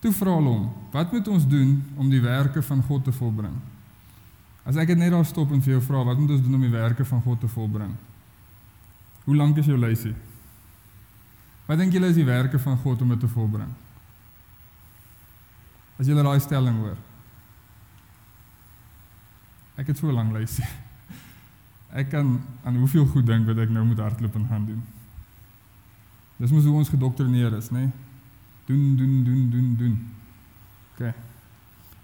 Toe 0.00 0.12
vra 0.12 0.34
hulle 0.36 0.50
hom: 0.50 0.70
"Wat 0.92 1.12
moet 1.12 1.28
ons 1.28 1.48
doen 1.48 1.82
om 1.96 2.10
die 2.10 2.20
werke 2.20 2.62
van 2.62 2.82
God 2.82 3.04
te 3.04 3.12
volbring?" 3.12 3.54
As 4.64 4.76
ek 4.80 4.94
net 4.96 5.12
daar 5.12 5.26
stop 5.28 5.52
en 5.52 5.60
vir 5.62 5.76
jou 5.76 5.82
vra, 5.84 6.02
wat 6.08 6.18
moet 6.18 6.36
ons 6.36 6.44
doen 6.44 6.56
om 6.56 6.64
die 6.64 6.72
werke 6.72 7.04
van 7.04 7.20
God 7.22 7.40
te 7.40 7.48
volbring? 7.52 7.92
Hoe 9.24 9.36
lank 9.36 9.58
is 9.60 9.68
jou 9.68 9.76
lysie? 9.78 10.14
Wat 11.68 11.80
dink 11.80 11.92
julle 11.92 12.08
is 12.12 12.16
die 12.16 12.28
werke 12.28 12.58
van 12.60 12.78
God 12.80 13.02
om 13.04 13.12
dit 13.12 13.20
te 13.20 13.28
volbring? 13.28 13.70
As 16.00 16.08
julle 16.08 16.24
daai 16.24 16.40
stelling 16.40 16.80
hoor. 16.80 16.96
Ek 19.80 19.90
het 19.90 20.00
so 20.00 20.12
lank 20.12 20.32
lysie. 20.36 20.66
Ek 22.00 22.10
kan 22.10 22.36
aan 22.64 22.80
hoeveel 22.80 23.06
goed 23.12 23.26
dink 23.28 23.46
wat 23.46 23.60
ek 23.62 23.70
nou 23.70 23.84
moet 23.86 24.00
hardloop 24.02 24.34
en 24.34 24.48
gaan 24.50 24.64
doen. 24.66 24.80
Dis 26.40 26.50
mos 26.50 26.64
hoe 26.66 26.80
ons 26.80 26.90
gedoktrineer 26.90 27.54
is, 27.54 27.68
né? 27.70 27.84
Nee? 27.84 27.92
Doen, 28.66 28.96
doen, 28.96 29.12
doen, 29.24 29.42
doen, 29.52 29.68
doen. 29.78 29.94
OK. 30.94 31.12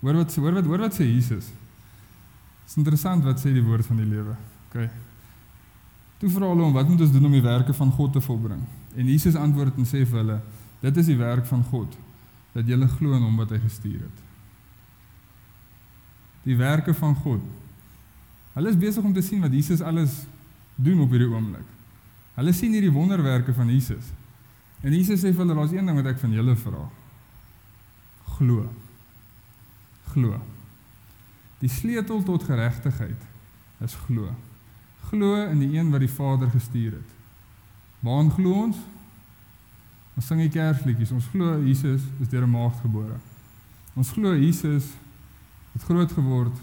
Hoor 0.00 0.20
wat 0.20 0.34
hoor 0.36 0.54
wat 0.60 0.68
hoor 0.68 0.84
wat 0.84 0.94
sê 0.94 1.08
Jesus? 1.08 1.48
Dis 2.70 2.78
interessant 2.78 3.24
wat 3.26 3.40
sê 3.42 3.50
die 3.50 3.64
woord 3.66 3.88
van 3.90 3.98
die 3.98 4.06
lewe. 4.06 4.36
OK. 4.68 4.84
Toe 6.22 6.30
vra 6.30 6.52
hulle 6.52 6.62
hom, 6.62 6.76
wat 6.76 6.86
moet 6.86 7.02
ons 7.02 7.10
doen 7.10 7.26
om 7.26 7.34
die 7.34 7.42
werke 7.42 7.74
van 7.74 7.90
God 7.96 8.12
te 8.14 8.22
volbring? 8.22 8.60
En 8.94 9.08
Jesus 9.10 9.34
antwoord 9.34 9.78
en 9.80 9.88
sê 9.88 10.04
vir 10.04 10.20
hulle, 10.20 10.36
dit 10.84 11.00
is 11.02 11.08
die 11.10 11.18
werk 11.18 11.48
van 11.50 11.64
God 11.72 11.96
dat 12.54 12.68
julle 12.70 12.86
glo 12.94 13.16
in 13.18 13.24
hom 13.26 13.42
wat 13.42 13.50
hy 13.54 13.58
gestuur 13.62 14.04
het. 14.04 14.22
Die 16.46 16.56
werke 16.58 16.94
van 16.96 17.18
God 17.24 17.42
Hulle 18.50 18.72
is 18.72 18.78
besig 18.78 19.04
om 19.06 19.12
te 19.14 19.22
sien 19.22 19.42
wat 19.44 19.52
Jesus 19.54 19.80
alles 19.80 20.24
doen 20.74 21.04
op 21.04 21.12
hierdie 21.14 21.30
oomblik. 21.30 21.66
Hulle 22.34 22.54
sien 22.56 22.74
hierdie 22.74 22.92
wonderwerke 22.92 23.54
van 23.54 23.70
Jesus. 23.70 24.10
En 24.82 24.94
Jesus 24.96 25.22
sê 25.22 25.30
vir 25.30 25.44
hulle, 25.44 25.54
daar's 25.54 25.74
een 25.76 25.86
ding 25.86 25.98
wat 26.00 26.08
ek 26.10 26.18
van 26.18 26.34
julle 26.34 26.56
vra. 26.58 26.86
Glo. 28.38 28.64
Glo. 30.10 30.40
Die 31.60 31.68
sleutel 31.68 32.22
tot 32.24 32.44
geregtigheid 32.48 33.26
is 33.84 33.96
glo. 34.06 34.30
Glo 35.10 35.36
in 35.44 35.60
die 35.60 35.76
een 35.76 35.90
wat 35.92 36.00
die 36.00 36.12
Vader 36.12 36.48
gestuur 36.50 36.92
het. 36.96 37.10
Waar 38.00 38.30
glo 38.32 38.62
ons? 38.64 38.76
Ons 40.16 40.26
sing 40.26 40.40
die 40.40 40.52
Kersliedjies. 40.52 41.12
Ons 41.12 41.28
glo 41.32 41.58
Jesus 41.60 42.02
is 42.20 42.28
deur 42.28 42.46
'n 42.46 42.50
maagd 42.50 42.80
gebore. 42.80 43.16
Ons 43.94 44.10
glo 44.10 44.34
Jesus 44.34 44.84
het 45.72 45.82
groot 45.82 46.12
geword, 46.12 46.56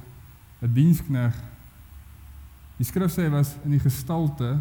'n 0.62 0.74
dienskneg. 0.74 1.36
Die 2.78 2.86
skrif 2.86 3.14
sê 3.14 3.24
hy 3.24 3.30
was 3.30 3.56
in 3.64 3.72
die 3.72 3.80
gestalte 3.80 4.60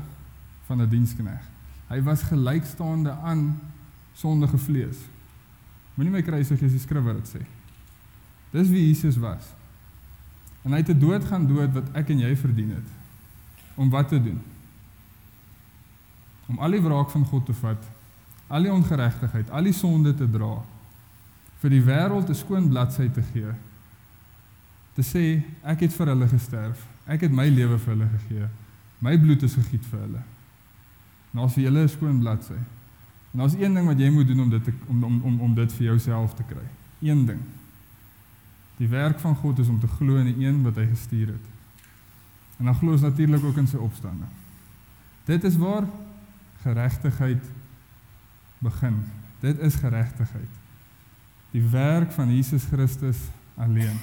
van 0.66 0.82
'n 0.82 0.88
dienskneg. 0.88 1.42
Hy 1.88 2.02
was 2.02 2.22
gelykstaande 2.22 3.10
aan 3.10 3.60
sondige 4.14 4.58
vlees. 4.58 4.96
Moenie 5.94 6.12
my 6.12 6.22
kruisig 6.22 6.60
is 6.60 6.72
die 6.72 6.80
skrif 6.80 7.04
wat 7.04 7.24
dit 7.24 7.28
sê. 7.36 7.44
Dis 8.50 8.68
wie 8.68 8.86
Jesus 8.86 9.16
was. 9.16 9.55
En 10.66 10.74
hy 10.74 10.82
het 10.82 10.88
te 10.90 10.98
dood 10.98 11.24
gaan 11.24 11.46
dood 11.46 11.70
wat 11.76 11.92
ek 11.94 12.10
en 12.10 12.24
jy 12.24 12.32
verdien 12.36 12.72
het. 12.74 12.94
Om 13.78 13.90
wat 13.92 14.08
te 14.10 14.18
doen? 14.22 14.40
Om 16.50 16.58
al 16.58 16.74
die 16.74 16.82
wraak 16.82 17.12
van 17.12 17.26
God 17.26 17.46
te 17.46 17.54
vat, 17.54 17.84
al 18.50 18.66
die 18.66 18.72
ongeregtigheid, 18.72 19.50
al 19.50 19.70
die 19.70 19.74
sonde 19.74 20.14
te 20.14 20.26
dra, 20.30 20.56
vir 21.62 21.70
die 21.70 21.82
wêreld 21.82 22.30
'n 22.30 22.34
skoon 22.34 22.68
bladsy 22.68 23.08
te 23.08 23.22
gee. 23.32 23.52
Te 24.94 25.02
sê 25.02 25.42
ek 25.62 25.80
het 25.80 25.92
vir 25.92 26.06
hulle 26.06 26.28
gesterf. 26.28 26.86
Ek 27.06 27.20
het 27.20 27.32
my 27.32 27.48
lewe 27.48 27.78
vir 27.78 27.94
hulle 27.94 28.08
gegee. 28.18 28.48
My 29.00 29.18
bloed 29.18 29.42
is 29.42 29.54
gegiet 29.54 29.84
vir 29.90 30.00
hulle. 30.00 30.22
En 31.32 31.40
as 31.40 31.54
vir 31.54 31.64
julle 31.64 31.82
'n 31.84 31.88
skoon 31.88 32.20
bladsy. 32.20 32.58
En 33.32 33.38
daar's 33.38 33.54
een 33.54 33.74
ding 33.74 33.86
wat 33.86 33.98
jy 33.98 34.10
moet 34.10 34.26
doen 34.26 34.40
om 34.40 34.50
dit 34.50 34.64
te, 34.64 34.72
om 34.86 35.04
om 35.04 35.40
om 35.40 35.54
dit 35.54 35.72
vir 35.72 35.86
jouself 35.86 36.34
te 36.34 36.42
kry. 36.42 36.66
Een 37.00 37.26
ding. 37.26 37.40
Die 38.76 38.88
werk 38.88 39.20
van 39.20 39.36
God 39.36 39.58
is 39.58 39.68
om 39.68 39.80
te 39.80 39.88
glo 39.88 40.16
in 40.20 40.28
die 40.30 40.46
een 40.46 40.62
wat 40.62 40.76
hy 40.76 40.86
gestuur 40.90 41.32
het. 41.34 41.46
En 42.56 42.64
dan 42.64 42.74
glo 42.74 42.92
ons 42.92 43.04
natuurlik 43.04 43.44
ook 43.44 43.56
in 43.56 43.68
sy 43.68 43.76
opstanding. 43.80 44.30
Dit 45.24 45.44
is 45.44 45.56
waar 45.56 45.84
geregtigheid 46.62 47.42
begin. 48.58 49.00
Dit 49.40 49.58
is 49.58 49.74
geregtigheid. 49.74 50.52
Die 51.50 51.62
werk 51.72 52.12
van 52.12 52.34
Jesus 52.34 52.64
Christus 52.64 53.18
alleen. 53.54 53.96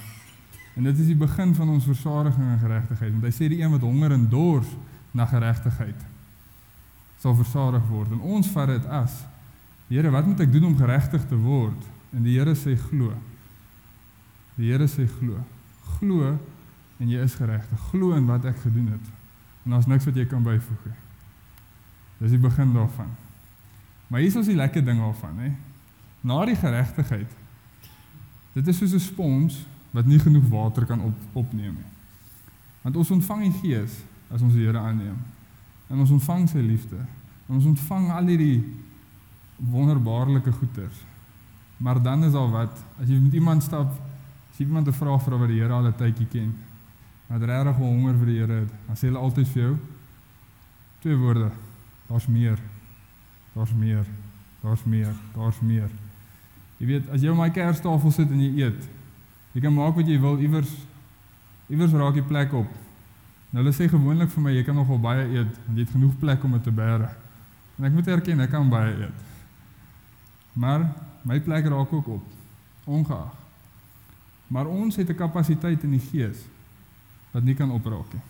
En 0.74 0.82
dit 0.82 0.98
is 0.98 1.06
die 1.06 1.18
begin 1.18 1.54
van 1.54 1.68
ons 1.68 1.84
versadiging 1.84 2.48
en 2.50 2.58
geregtigheid. 2.58 3.12
Want 3.12 3.28
hy 3.28 3.34
sê 3.34 3.48
die 3.50 3.62
een 3.62 3.70
wat 3.70 3.86
honger 3.86 4.14
en 4.16 4.26
dors 4.30 4.70
na 5.14 5.26
geregtigheid 5.30 6.10
sal 7.22 7.36
versadig 7.38 7.84
word. 7.88 8.10
En 8.12 8.20
ons 8.36 8.50
vat 8.56 8.74
dit 8.74 8.90
as 8.92 9.22
Here, 9.84 10.08
wat 10.10 10.24
moet 10.26 10.40
ek 10.40 10.52
doen 10.52 10.64
om 10.70 10.76
geregtig 10.78 11.26
te 11.28 11.36
word? 11.36 11.80
En 12.16 12.24
die 12.24 12.38
Here 12.38 12.54
sê 12.56 12.72
glo. 12.88 13.12
Die 14.56 14.70
Here 14.70 14.86
sê 14.86 15.06
glo. 15.08 15.40
Glo 15.98 16.34
en 17.00 17.10
jy 17.10 17.22
is 17.24 17.34
geregtig. 17.34 17.80
Glo 17.90 18.14
in 18.14 18.26
wat 18.26 18.44
ek 18.48 18.60
gedoen 18.62 18.92
het. 18.94 19.12
En 19.64 19.74
daar's 19.74 19.88
niks 19.90 20.06
wat 20.06 20.18
jy 20.18 20.26
kan 20.30 20.44
byvoeg 20.44 20.88
nie. 20.88 20.98
Dis 22.20 22.34
die 22.36 22.42
begin 22.42 22.72
daarvan. 22.74 23.10
Maar 24.08 24.22
hier 24.22 24.30
is 24.30 24.36
ons 24.38 24.50
die 24.50 24.58
lekker 24.58 24.84
ding 24.84 25.00
daarvan, 25.02 25.38
hè. 25.42 25.50
Na 26.24 26.44
die 26.46 26.56
geregtigheid. 26.56 27.30
Dit 28.54 28.68
is 28.70 28.78
soos 28.78 28.94
'n 28.94 29.00
spons 29.00 29.66
wat 29.90 30.06
nie 30.06 30.18
genoeg 30.18 30.46
water 30.48 30.86
kan 30.86 31.00
op 31.00 31.14
opneem 31.32 31.74
nie. 31.74 31.90
Want 32.82 32.96
ons 32.96 33.10
ontvang 33.10 33.42
die 33.42 33.58
Gees 33.60 34.02
as 34.30 34.42
ons 34.42 34.54
die 34.54 34.66
Here 34.66 34.78
aanneem. 34.78 35.16
En 35.88 35.98
ons 35.98 36.10
ontvang 36.10 36.48
sy 36.48 36.58
liefde. 36.58 36.96
En 37.48 37.54
ons 37.54 37.64
ontvang 37.64 38.10
al 38.10 38.26
hierdie 38.26 38.64
wonderbaarlike 39.56 40.52
goeders. 40.52 41.04
Maar 41.76 42.02
dan 42.02 42.24
is 42.24 42.32
daar 42.32 42.50
wat 42.50 42.84
as 43.00 43.08
jy 43.08 43.18
met 43.18 43.32
iemand 43.32 43.62
stap, 43.62 43.92
as 44.54 44.60
iemand 44.60 44.86
'n 44.86 44.92
vraag 44.92 45.22
vra 45.22 45.36
wat 45.36 45.48
die 45.48 45.60
Here 45.60 45.72
al 45.72 45.86
'n 45.86 45.94
tydjie 45.94 46.26
ken. 46.26 46.54
Wat 47.26 47.42
regtig 47.42 47.76
honger 47.76 48.14
vir 48.14 48.26
die 48.26 48.38
Here 48.38 48.60
het, 48.60 48.72
dan 48.86 48.96
sê 48.96 49.06
hulle 49.06 49.18
altyd 49.18 49.48
vir 49.48 49.62
jou 49.62 49.76
twee 51.00 51.16
woorde. 51.16 51.50
Daar's 52.06 52.26
meer. 52.26 52.58
Daar's 53.52 53.72
meer. 53.72 54.06
Daar's 54.62 54.84
meer. 54.84 55.12
Daar's 55.34 55.60
meer. 55.60 55.90
Jy 56.76 56.86
weet, 56.86 57.10
as 57.10 57.20
jy 57.20 57.28
op 57.28 57.36
my 57.36 57.50
kerstafel 57.50 58.10
sit 58.10 58.30
en 58.30 58.40
jy 58.40 58.64
eet, 58.64 58.88
jy 59.52 59.60
kan 59.60 59.74
maak 59.74 59.94
wat 59.94 60.06
jy 60.06 60.20
wil 60.20 60.38
iewers 60.38 60.72
iewers 61.68 61.92
raak 61.92 62.14
die 62.14 62.22
plek 62.22 62.52
op. 62.52 62.66
Nou 63.50 63.62
hulle 63.62 63.74
sê 63.74 63.88
gewoonlik 63.88 64.30
vir 64.30 64.42
my 64.42 64.50
jy 64.50 64.64
kan 64.64 64.74
nogal 64.74 64.98
baie 64.98 65.28
eet 65.28 65.60
want 65.66 65.76
jy 65.78 65.84
het 65.84 65.94
genoeg 65.94 66.18
plek 66.18 66.44
om 66.44 66.52
dit 66.52 66.62
te 66.62 66.72
bære. 66.72 67.08
En 67.78 67.84
ek 67.84 67.92
moet 67.92 68.08
erken 68.08 68.40
ek 68.40 68.50
kan 68.50 68.68
baie 68.68 68.96
eet. 68.96 69.22
Maar 70.52 70.88
my 71.22 71.40
plek 71.40 71.66
raak 71.66 71.92
ook 71.92 72.08
op. 72.08 72.22
Ongeag. 72.84 73.43
Maar 74.54 74.70
ons 74.70 74.96
het 74.96 75.08
'n 75.10 75.18
kapasiteit 75.18 75.82
in 75.82 75.90
die 75.90 76.06
gees 76.10 76.46
wat 77.30 77.42
nie 77.42 77.54
kan 77.54 77.70
opraak 77.70 78.12
nie. 78.12 78.22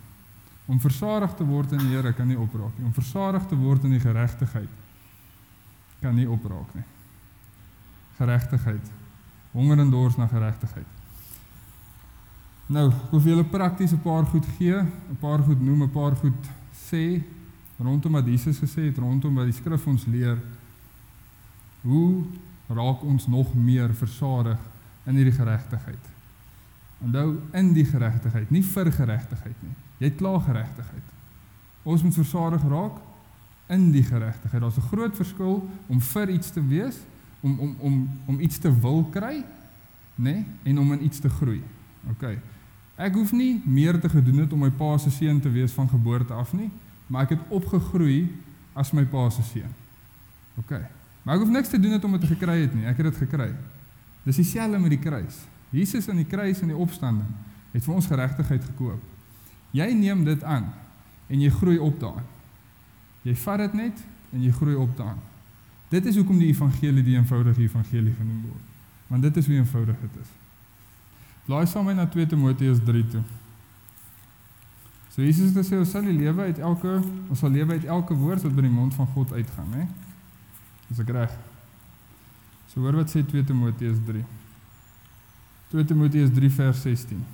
Om 0.66 0.80
versadig 0.80 1.34
te 1.34 1.44
word 1.44 1.72
in 1.72 1.78
die 1.78 1.92
Here 1.92 2.12
kan 2.12 2.26
nie 2.26 2.38
opraak 2.38 2.78
nie. 2.78 2.86
Om 2.86 2.92
versadig 2.92 3.46
te 3.46 3.56
word 3.56 3.84
in 3.84 3.90
die 3.90 4.00
geregtigheid 4.00 4.68
kan 6.00 6.14
nie 6.14 6.28
opraak 6.28 6.74
nie. 6.74 6.84
Geregtigheid. 8.16 8.90
Honger 9.52 9.78
en 9.78 9.90
dors 9.90 10.16
na 10.16 10.26
geregtigheid. 10.26 10.86
Nou, 12.66 12.88
ek 12.88 13.10
wil 13.10 13.20
vir 13.20 13.30
julle 13.30 13.44
prakties 13.44 13.92
'n 13.92 14.00
paar 14.00 14.24
goed 14.24 14.46
gee, 14.56 14.78
'n 14.80 15.18
paar 15.20 15.42
goed 15.42 15.60
noem, 15.60 15.82
'n 15.82 15.90
paar 15.90 16.16
goed 16.16 16.48
sê 16.72 17.22
rondom 17.78 18.12
wat 18.12 18.26
Jesus 18.26 18.58
gesê 18.58 18.86
het, 18.86 18.98
rondom 18.98 19.34
wat 19.34 19.44
die 19.44 19.52
skrif 19.52 19.86
ons 19.86 20.06
leer. 20.06 20.38
Hoe 21.82 22.24
raak 22.68 23.02
ons 23.02 23.26
nog 23.26 23.54
meer 23.54 23.94
versadig 23.94 24.58
in 25.04 25.14
hierdie 25.14 25.38
geregtigheid? 25.38 26.13
Onthou 27.04 27.40
in 27.52 27.72
die 27.76 27.84
geregtigheid, 27.84 28.50
nie 28.50 28.62
vir 28.64 28.92
geregtigheid 28.92 29.64
nie. 29.64 29.74
Jy 30.00 30.08
het 30.08 30.20
klaar 30.20 30.40
geregtigheid. 30.40 31.10
Ons 31.84 32.02
moet 32.02 32.16
versadig 32.16 32.64
raak 32.68 33.02
in 33.72 33.90
die 33.92 34.02
geregtigheid. 34.04 34.62
Daar's 34.62 34.78
'n 34.78 34.88
groot 34.88 35.16
verskil 35.16 35.68
om 35.86 36.00
vir 36.00 36.30
iets 36.30 36.50
te 36.50 36.66
wees, 36.66 36.96
om 37.40 37.58
om 37.58 37.76
om 37.78 38.10
om 38.26 38.40
iets 38.40 38.58
te 38.58 38.80
wil 38.80 39.04
kry, 39.04 39.44
nê, 40.14 40.32
nee, 40.32 40.44
en 40.62 40.78
om 40.78 40.92
in 40.92 41.04
iets 41.04 41.18
te 41.18 41.28
groei. 41.28 41.62
OK. 42.10 42.38
Ek 42.96 43.14
hoef 43.14 43.32
nie 43.32 43.62
meer 43.64 44.00
te 44.00 44.08
gedoen 44.08 44.38
het 44.38 44.52
om 44.52 44.58
my 44.58 44.70
pa 44.70 44.98
se 44.98 45.10
seun 45.10 45.40
te 45.40 45.50
wees 45.50 45.72
van 45.72 45.88
geboorte 45.88 46.32
af 46.32 46.52
nie, 46.52 46.70
maar 47.06 47.22
ek 47.22 47.28
het 47.28 47.48
opgegroei 47.48 48.28
as 48.72 48.92
my 48.92 49.04
pa 49.04 49.30
se 49.30 49.42
seun. 49.42 49.74
OK. 50.56 50.70
Maar 51.22 51.34
ek 51.34 51.40
hoef 51.40 51.50
niks 51.50 51.68
te 51.68 51.80
doen 51.80 51.92
het 51.96 52.04
om 52.04 52.12
dit 52.12 52.24
gekry 52.24 52.60
het 52.60 52.74
nie. 52.74 52.86
Ek 52.86 52.96
het 52.96 53.06
dit 53.06 53.16
gekry. 53.16 53.50
Dis 54.22 54.36
dieselfde 54.36 54.78
met 54.78 54.90
die 54.90 54.98
kruis. 54.98 55.42
Jesus 55.74 56.08
aan 56.08 56.20
die 56.22 56.28
kruis 56.28 56.62
en 56.62 56.70
die 56.70 56.78
opstanding 56.78 57.30
het 57.74 57.82
vir 57.82 57.94
ons 57.94 58.06
geregtigheid 58.06 58.64
gekoop. 58.70 59.02
Jy 59.74 59.90
neem 59.98 60.22
dit 60.26 60.42
aan 60.46 60.68
en 61.26 61.40
jy 61.40 61.50
groei 61.50 61.78
op 61.82 61.96
daarin. 62.00 62.26
Jy 63.24 63.34
vat 63.42 63.64
dit 63.64 63.78
net 63.80 64.02
en 64.32 64.42
jy 64.44 64.52
groei 64.54 64.76
op 64.78 64.92
daarin. 64.98 65.22
Dit 65.90 66.06
is 66.06 66.18
hoekom 66.18 66.38
die 66.38 66.50
evangelie 66.52 67.02
die 67.06 67.16
eenvoudige 67.16 67.62
evangelie 67.64 68.14
genoem 68.18 68.42
word. 68.46 68.70
Want 69.10 69.22
dit 69.26 69.36
is 69.36 69.46
hoe 69.46 69.56
eenvoudig 69.56 69.96
dit 70.00 70.20
is. 70.22 70.30
Blaai 71.48 71.66
saam 71.66 71.84
met 71.90 71.96
na 71.96 72.06
2 72.08 72.26
Timoteus 72.26 72.78
3 72.84 73.06
toe. 73.12 73.22
So 75.14 75.22
Jesus 75.22 75.52
het 75.52 75.60
gesê 75.60 75.78
ons 75.78 75.90
sal 75.90 76.06
die 76.06 76.16
lewe 76.16 76.48
uit 76.48 76.58
elke 76.58 76.96
ons 77.30 77.38
sal 77.38 77.52
lewe 77.54 77.76
uit 77.76 77.84
elke 77.84 78.14
woord 78.18 78.42
wat 78.42 78.54
by 78.54 78.64
die 78.66 78.72
mond 78.72 78.94
van 78.94 79.06
God 79.14 79.32
uitgaan, 79.32 79.76
hè? 79.76 79.84
Dis 80.88 81.02
ek 81.04 81.12
reg. 81.14 81.36
So 82.72 82.82
hoor 82.82 82.98
wat 83.02 83.12
sê 83.12 83.22
2 83.26 83.44
Timoteus 83.46 84.00
3. 84.08 84.24
2 85.74 85.84
Timoteus 85.84 86.30
3 86.30 86.50
vers 86.50 86.82
16. 86.82 87.24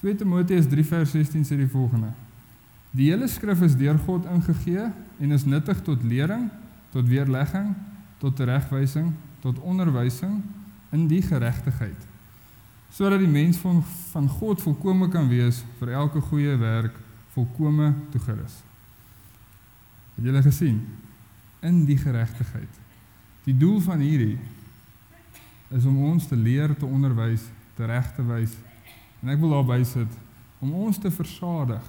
2 0.00 0.14
Timoteus 0.16 0.66
3 0.66 0.84
vers 0.84 1.10
16 1.10 1.44
sê 1.46 1.56
die 1.60 1.68
volgende: 1.70 2.10
Die 2.90 3.06
hele 3.12 3.28
skrif 3.30 3.62
is 3.62 3.76
deur 3.78 4.00
God 4.02 4.26
ingegee 4.26 4.88
en 5.22 5.30
is 5.36 5.44
nuttig 5.46 5.78
tot 5.86 6.02
lering, 6.02 6.48
tot 6.90 7.06
weerlegging, 7.06 7.70
tot 8.18 8.42
regwysing, 8.42 9.12
tot 9.44 9.60
onderwysing 9.62 10.40
in 10.90 11.06
die 11.06 11.22
geregtigheid, 11.22 12.02
sodat 12.90 13.22
die 13.22 13.30
mens 13.30 13.62
van 13.62 13.84
van 14.10 14.26
God 14.26 14.58
volkome 14.64 15.06
kan 15.12 15.30
wees 15.30 15.62
vir 15.78 15.94
elke 15.94 16.24
goeie 16.32 16.58
werk, 16.58 16.98
volkome 17.38 17.92
toegerus. 18.10 18.58
Het 20.18 20.32
julle 20.32 20.42
gesien 20.42 20.82
in 21.62 21.84
die 21.86 21.98
geregtigheid. 22.00 22.82
Die 23.46 23.54
doel 23.54 23.78
van 23.86 24.02
hierdie 24.02 24.40
is 25.74 25.84
om 25.84 26.04
ons 26.04 26.26
te 26.26 26.36
leer, 26.36 26.76
te 26.76 26.86
onderwys, 26.86 27.42
te 27.76 27.86
reg 27.86 28.14
te 28.14 28.22
wys 28.22 28.54
En 29.22 29.32
ek 29.32 29.40
wil 29.40 29.56
daarby 29.56 29.80
sit 29.82 30.12
om 30.62 30.72
ons 30.86 30.98
te 31.02 31.10
versadig 31.12 31.84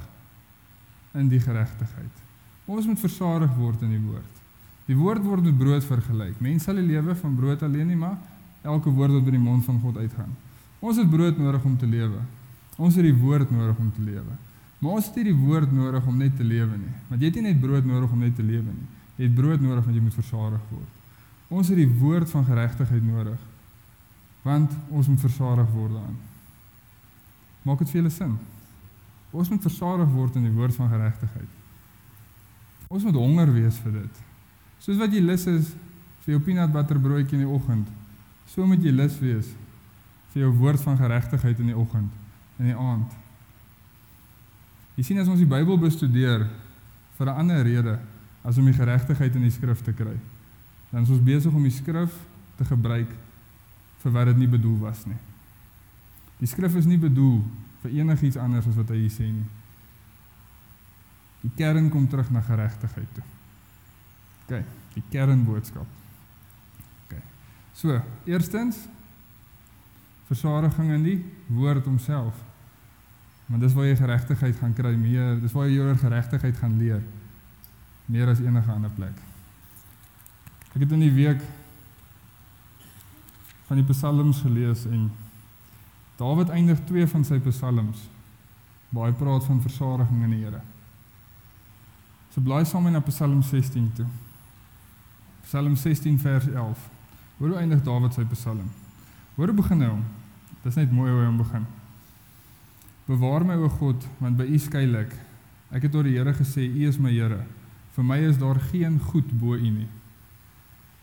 in 1.17 1.27
die 1.31 1.41
geregtigheid. 1.41 2.23
Ons 2.67 2.87
moet 2.89 2.99
versadig 2.99 3.51
word 3.59 3.83
in 3.85 3.93
die 3.95 4.01
woord. 4.01 4.33
Die 4.87 4.95
woord 4.97 5.23
word 5.23 5.45
met 5.45 5.59
brood 5.59 5.85
vergelyk. 5.85 6.39
Mense 6.43 6.67
sal 6.67 6.79
nie 6.79 6.87
lewe 6.89 7.15
van 7.15 7.35
brood 7.35 7.63
alleen 7.63 7.87
nie, 7.91 7.99
maar 7.99 8.17
elke 8.65 8.91
woord 8.91 9.15
wat 9.15 9.25
by 9.27 9.35
die 9.35 9.43
mond 9.43 9.65
van 9.67 9.79
God 9.83 9.99
uitgaan. 10.01 10.33
Ons 10.81 10.99
het 10.99 11.09
brood 11.11 11.39
nodig 11.39 11.63
om 11.67 11.77
te 11.79 11.87
lewe. 11.89 12.19
Ons 12.77 12.97
het 12.99 13.07
die 13.07 13.15
woord 13.15 13.51
nodig 13.51 13.79
om 13.79 13.91
te 13.93 14.03
lewe. 14.03 14.35
Maar 14.79 14.97
ons 14.99 15.07
het 15.09 15.15
nie 15.17 15.29
die 15.31 15.37
woord 15.37 15.71
nodig 15.73 16.09
om 16.09 16.17
net 16.17 16.35
te 16.37 16.45
lewe 16.45 16.77
nie. 16.77 16.93
Want 17.09 17.21
jy 17.21 17.31
het 17.31 17.39
nie 17.39 17.45
net 17.47 17.61
brood 17.61 17.85
nodig 17.87 18.11
om 18.13 18.25
net 18.25 18.35
te 18.37 18.45
lewe 18.45 18.67
nie. 18.67 18.89
Jy 19.17 19.29
het 19.29 19.37
brood 19.37 19.63
nodig 19.63 19.85
want 19.85 19.97
jy 19.97 20.03
moet 20.05 20.17
versadig 20.17 20.65
word. 20.73 20.91
Ons 21.49 21.71
het 21.71 21.79
die 21.79 21.89
woord 22.01 22.29
van 22.29 22.45
geregtigheid 22.45 23.05
nodig. 23.07 23.46
Want 24.47 24.71
ons 24.93 25.09
moet 25.11 25.19
versadig 25.19 25.69
word 25.75 25.97
daarin. 25.97 26.19
Maak 27.67 27.81
dit 27.83 27.91
vir 27.91 27.99
julle 28.01 28.13
sin? 28.13 28.37
Ons 29.35 29.51
moet 29.51 29.65
versadig 29.67 30.09
word 30.13 30.37
in 30.39 30.47
die 30.47 30.55
woord 30.55 30.75
van 30.77 30.91
geregtigheid. 30.93 31.55
Ons 32.87 33.03
moet 33.03 33.19
honger 33.19 33.51
wees 33.51 33.79
vir 33.83 33.97
dit. 33.99 34.21
Soos 34.79 34.99
wat 35.01 35.11
jy 35.11 35.19
lus 35.25 35.43
is 35.51 35.73
vir 36.23 36.37
jou 36.37 36.41
peanut 36.45 36.71
butter 36.71 36.99
broodjie 37.01 37.35
in 37.39 37.43
die 37.43 37.55
oggend, 37.57 37.87
so 38.47 38.63
moet 38.67 38.83
jy 38.83 38.93
lus 38.95 39.17
wees 39.19 39.49
vir 40.31 40.45
jou 40.45 40.53
woord 40.61 40.79
van 40.83 40.99
geregtigheid 40.99 41.59
in 41.63 41.73
die 41.73 41.77
oggend 41.77 42.11
en 42.57 42.63
in 42.63 42.71
die 42.71 42.79
aand. 42.79 43.15
Jy 44.97 45.09
sien 45.09 45.21
as 45.21 45.29
ons 45.29 45.43
die 45.43 45.49
Bybel 45.49 45.79
bestudeer 45.81 46.47
vir 47.17 47.27
'n 47.27 47.39
ander 47.43 47.63
rede 47.63 47.99
as 48.43 48.57
om 48.57 48.65
die 48.65 48.79
geregtigheid 48.79 49.35
in 49.35 49.43
die 49.43 49.51
skrif 49.51 49.83
te 49.83 49.93
kry, 49.93 50.15
dan 50.91 51.03
is 51.03 51.09
ons 51.09 51.23
besig 51.23 51.53
om 51.53 51.63
die 51.63 51.71
skrif 51.71 52.13
te 52.57 52.65
gebruik 52.65 53.11
vir 54.03 54.13
wat 54.15 54.29
dit 54.31 54.41
nie 54.41 54.49
bedoel 54.51 54.77
was 54.81 55.05
nie. 55.09 55.17
Die 56.37 56.49
skrif 56.49 56.75
is 56.77 56.85
nie 56.85 56.99
bedoel 57.01 57.41
vir 57.83 57.95
enigiets 58.01 58.37
anders 58.41 58.67
as 58.69 58.77
wat 58.77 58.91
hy 58.93 59.03
hier 59.03 59.13
sê 59.13 59.29
nie. 59.29 59.47
Die 61.43 61.53
kern 61.57 61.89
kom 61.93 62.07
terug 62.09 62.29
na 62.33 62.41
geregtigheid 62.45 63.09
toe. 63.15 63.25
OK, 64.47 64.61
die 64.95 65.03
kernboodskap. 65.11 65.87
OK. 67.05 67.17
So, 67.77 67.99
eerstens 68.29 68.85
versadiging 70.27 70.91
in 70.95 71.05
die 71.05 71.17
woord 71.53 71.85
homself. 71.87 72.35
Want 73.47 73.63
dis 73.63 73.75
waar 73.77 73.87
jy 73.87 73.95
geregtigheid 73.95 74.57
gaan 74.59 74.73
kry 74.75 74.95
meer, 74.99 75.37
dis 75.39 75.53
waar 75.55 75.69
jy 75.69 75.79
oor 75.79 75.99
geregtigheid 75.99 76.57
gaan 76.59 76.75
leer 76.81 77.03
meer 78.07 78.29
as 78.31 78.39
enige 78.39 78.71
ander 78.71 78.91
plek. 78.95 79.15
Ek 80.71 80.79
het 80.79 80.91
in 80.95 81.03
die 81.03 81.11
week 81.11 81.41
van 83.67 83.79
die 83.81 83.87
psalms 83.87 84.41
gelees 84.41 84.85
en 84.85 85.09
Dawid 86.17 86.49
eindig 86.49 86.79
twee 86.89 87.05
van 87.07 87.25
sy 87.27 87.37
psalms 87.45 88.07
waar 88.89 89.11
hy 89.11 89.17
praat 89.19 89.43
van 89.45 89.59
versadiging 89.61 90.23
in 90.25 90.31
die 90.33 90.43
Here. 90.45 90.61
So 92.33 92.41
blaai 92.41 92.65
saam 92.65 92.87
in 92.87 92.97
Psalm 93.03 93.41
16 93.43 93.91
toe. 93.97 94.05
Psalm 95.43 95.75
16 95.75 96.19
vers 96.19 96.47
11. 96.47 96.89
Hoe 97.37 97.55
eindig 97.55 97.83
Dawid 97.83 98.13
sy 98.13 98.25
psalm? 98.31 98.71
Hoe 99.35 99.51
begin 99.53 99.81
hy 99.81 99.91
hom? 99.91 100.03
Dit 100.63 100.71
is 100.71 100.79
net 100.79 100.91
mooi 100.91 101.11
hoe 101.11 101.19
hy 101.19 101.27
hom 101.27 101.37
begin. 101.37 101.67
Bewaar 103.07 103.45
my 103.45 103.55
o 103.55 103.69
God, 103.69 104.07
want 104.19 104.39
by 104.39 104.47
U 104.49 104.57
skuil 104.59 104.95
ek. 104.99 105.13
Ek 105.71 105.85
het 105.85 105.93
tot 105.93 106.07
die 106.07 106.17
Here 106.17 106.33
gesê, 106.33 106.65
U 106.65 106.87
is 106.87 106.97
my 106.99 107.13
Here. 107.13 107.43
Vir 107.95 108.05
my 108.05 108.17
is 108.25 108.39
daar 108.41 108.59
geen 108.71 108.97
goed 109.11 109.29
bo 109.39 109.53
U 109.55 109.69
nie. 109.69 109.87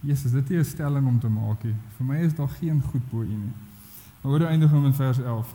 Jesus, 0.04 0.32
dit 0.32 0.50
is 0.50 0.66
'n 0.66 0.70
stelling 0.70 1.06
om 1.06 1.20
te 1.20 1.28
maak 1.28 1.62
hier. 1.62 1.74
Vir 1.96 2.06
my 2.06 2.16
is 2.16 2.34
daar 2.34 2.48
geen 2.48 2.82
goed 2.82 3.10
bo 3.10 3.22
U 3.22 3.28
nie. 3.28 3.52
Maar 4.20 4.32
hoe 4.32 4.46
eindig 4.46 4.70
hom 4.70 4.84
in 4.84 4.94
vers 4.94 5.18
11? 5.18 5.54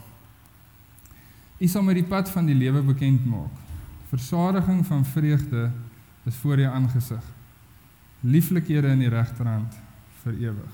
U 1.58 1.68
sal 1.68 1.84
my 1.84 1.94
die 1.94 2.04
pad 2.04 2.30
van 2.30 2.46
die 2.46 2.56
lewe 2.56 2.82
bekend 2.82 3.26
maak. 3.26 3.52
Versadiging 4.08 4.86
van 4.86 5.06
vreugde 5.06 5.72
is 6.24 6.36
voor 6.36 6.58
U 6.58 6.64
aangesig. 6.64 7.24
Lieflikhede 8.20 8.88
in 8.88 9.00
die 9.00 9.10
regterhand 9.10 9.76
vir 10.22 10.34
ewig. 10.34 10.74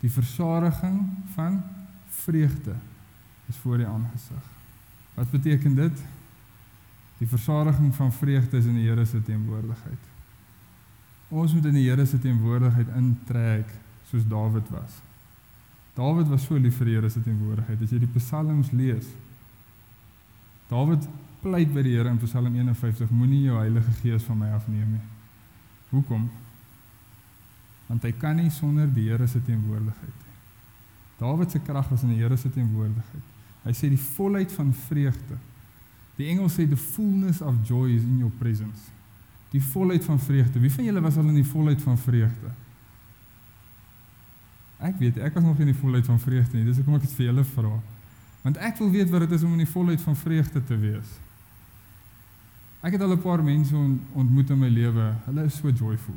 Die 0.00 0.10
versadiging 0.10 1.06
van 1.34 1.62
vreugde 2.08 2.74
is 3.46 3.56
voor 3.56 3.78
U 3.78 3.84
aangesig. 3.84 4.44
Wat 5.14 5.30
beteken 5.30 5.74
dit? 5.74 6.04
Die 7.18 7.28
versadiging 7.28 7.94
van 7.94 8.12
vreugde 8.12 8.56
is 8.56 8.64
in 8.64 8.74
die 8.74 8.88
Here 8.88 9.04
se 9.04 9.22
teenwoordigheid. 9.22 10.17
Ons 11.28 11.52
moet 11.52 11.68
in 11.68 11.76
die 11.76 11.84
Here 11.88 12.06
se 12.08 12.18
teenwoordigheid 12.20 12.88
intrek 12.96 13.68
soos 14.08 14.24
Dawid 14.28 14.68
was. 14.72 15.00
Dawid 15.98 16.28
was 16.30 16.46
so 16.46 16.56
lief 16.56 16.78
vir 16.80 16.88
die 16.88 16.94
Here 16.96 17.10
se 17.10 17.20
teenwoordigheid. 17.24 17.82
As 17.84 17.92
jy 17.92 18.00
die 18.00 18.12
psalms 18.16 18.72
lees, 18.72 19.10
Dawid 20.68 21.04
pleit 21.42 21.72
by 21.74 21.84
die 21.84 21.94
Here 21.96 22.10
in 22.10 22.20
Psalm 22.22 22.54
51, 22.54 23.12
moenie 23.14 23.46
jou 23.46 23.58
Heilige 23.60 23.92
Gees 24.02 24.24
van 24.28 24.40
my 24.40 24.50
afneem 24.56 24.96
nie. 24.96 25.04
Hoekom? 25.92 26.26
Want 27.88 28.04
hy 28.04 28.12
kan 28.20 28.36
nie 28.36 28.50
sonder 28.52 28.88
die 28.92 29.08
Here 29.08 29.28
se 29.28 29.40
teenwoordigheid 29.44 30.16
nie. 30.24 30.36
Dawid 31.18 31.52
se 31.52 31.60
krag 31.64 31.88
was 31.92 32.04
in 32.04 32.12
die 32.14 32.20
Here 32.20 32.36
se 32.36 32.50
teenwoordigheid. 32.52 33.34
Hy 33.64 33.74
sê 33.76 33.90
die 33.92 34.00
volheid 34.16 34.52
van 34.54 34.72
vreugde. 34.86 35.38
Die 36.18 36.28
engel 36.32 36.48
sê 36.52 36.66
the 36.68 36.78
fullness 36.78 37.40
of 37.44 37.58
joy 37.68 37.92
is 37.94 38.04
in 38.04 38.18
your 38.20 38.32
presence. 38.40 38.90
Die 39.50 39.62
volheid 39.62 40.04
van 40.04 40.20
vreugde. 40.20 40.60
Wie 40.60 40.72
van 40.72 40.84
julle 40.84 41.00
was 41.00 41.16
al 41.16 41.28
in 41.28 41.34
die 41.40 41.46
volheid 41.46 41.82
van 41.82 41.98
vreugde? 41.98 42.52
Ek 44.78 44.98
weet, 44.98 45.18
ek 45.18 45.34
was 45.34 45.44
nog 45.44 45.58
in 45.58 45.72
die 45.72 45.74
volheid 45.74 46.04
van 46.06 46.20
vreugde 46.20 46.56
nie. 46.56 46.64
Dis 46.64 46.76
hoekom 46.76 46.94
ek 46.94 47.06
dit 47.06 47.16
vir 47.18 47.30
julle 47.30 47.44
vra. 47.44 47.72
Want 48.44 48.60
ek 48.62 48.78
wil 48.78 48.90
weet 48.94 49.10
wat 49.10 49.26
dit 49.26 49.34
is 49.38 49.42
om 49.42 49.56
in 49.56 49.64
die 49.64 49.72
volheid 49.72 50.00
van 50.00 50.16
vreugde 50.16 50.64
te 50.64 50.78
wees. 50.78 51.16
Ek 52.80 52.94
het 52.94 53.02
al 53.02 53.16
'n 53.16 53.22
paar 53.22 53.42
mense 53.42 53.74
ontmoet 54.12 54.50
in 54.50 54.58
my 54.58 54.68
lewe. 54.68 55.14
Hulle 55.26 55.44
is 55.44 55.56
so 55.56 55.70
joyful. 55.70 56.14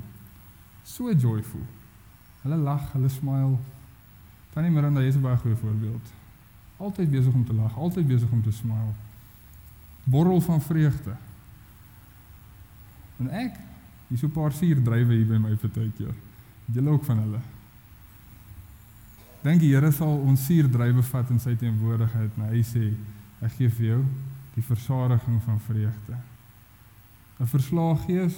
So 0.84 1.12
joyful. 1.12 1.66
Hulle 2.44 2.56
lag, 2.56 2.92
hulle 2.94 3.10
smile. 3.10 3.58
Tannie 4.54 4.72
Miranda 4.72 5.02
is 5.02 5.16
'n 5.16 5.22
baie 5.22 5.38
goeie 5.38 5.56
voorbeeld 5.56 6.20
altyd 6.82 7.12
besig 7.12 7.34
om 7.34 7.46
te 7.46 7.54
lag, 7.54 7.78
altyd 7.78 8.08
besig 8.08 8.30
om 8.32 8.44
te 8.44 8.52
smile. 8.52 8.94
Borrel 10.04 10.42
van 10.42 10.62
vreugde. 10.62 11.16
En 13.22 13.30
ek, 13.38 13.58
hier 14.10 14.18
so 14.18 14.28
'n 14.28 14.32
paar 14.32 14.52
suur 14.52 14.82
drywe 14.84 15.14
hier 15.14 15.28
by 15.28 15.38
my 15.38 15.56
partykeer. 15.56 16.16
Het 16.66 16.76
julle 16.76 16.90
ook 16.90 17.04
van 17.06 17.18
hulle? 17.18 17.40
Dink 19.42 19.60
die 19.60 19.74
Here 19.74 19.92
sal 19.92 20.20
ons 20.22 20.46
suur 20.46 20.70
drywe 20.70 21.04
vat 21.04 21.30
in 21.30 21.40
sy 21.40 21.56
teenwoordigheid 21.56 22.38
en 22.38 22.50
hy 22.50 22.62
sê, 22.62 22.94
ek 23.42 23.52
gee 23.58 23.70
vir 23.70 23.86
jou 23.86 24.06
die 24.54 24.64
versadiging 24.64 25.42
van 25.42 25.60
vreugde. 25.60 26.18
'n 27.40 27.48
Verslae 27.48 27.96
gees 28.06 28.36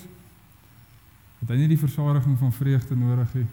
het 1.40 1.50
hy 1.50 1.58
nie 1.58 1.68
die 1.68 1.80
versadiging 1.80 2.38
van 2.40 2.54
vreugde 2.56 2.96
nodig 2.96 3.34
nie. 3.34 3.48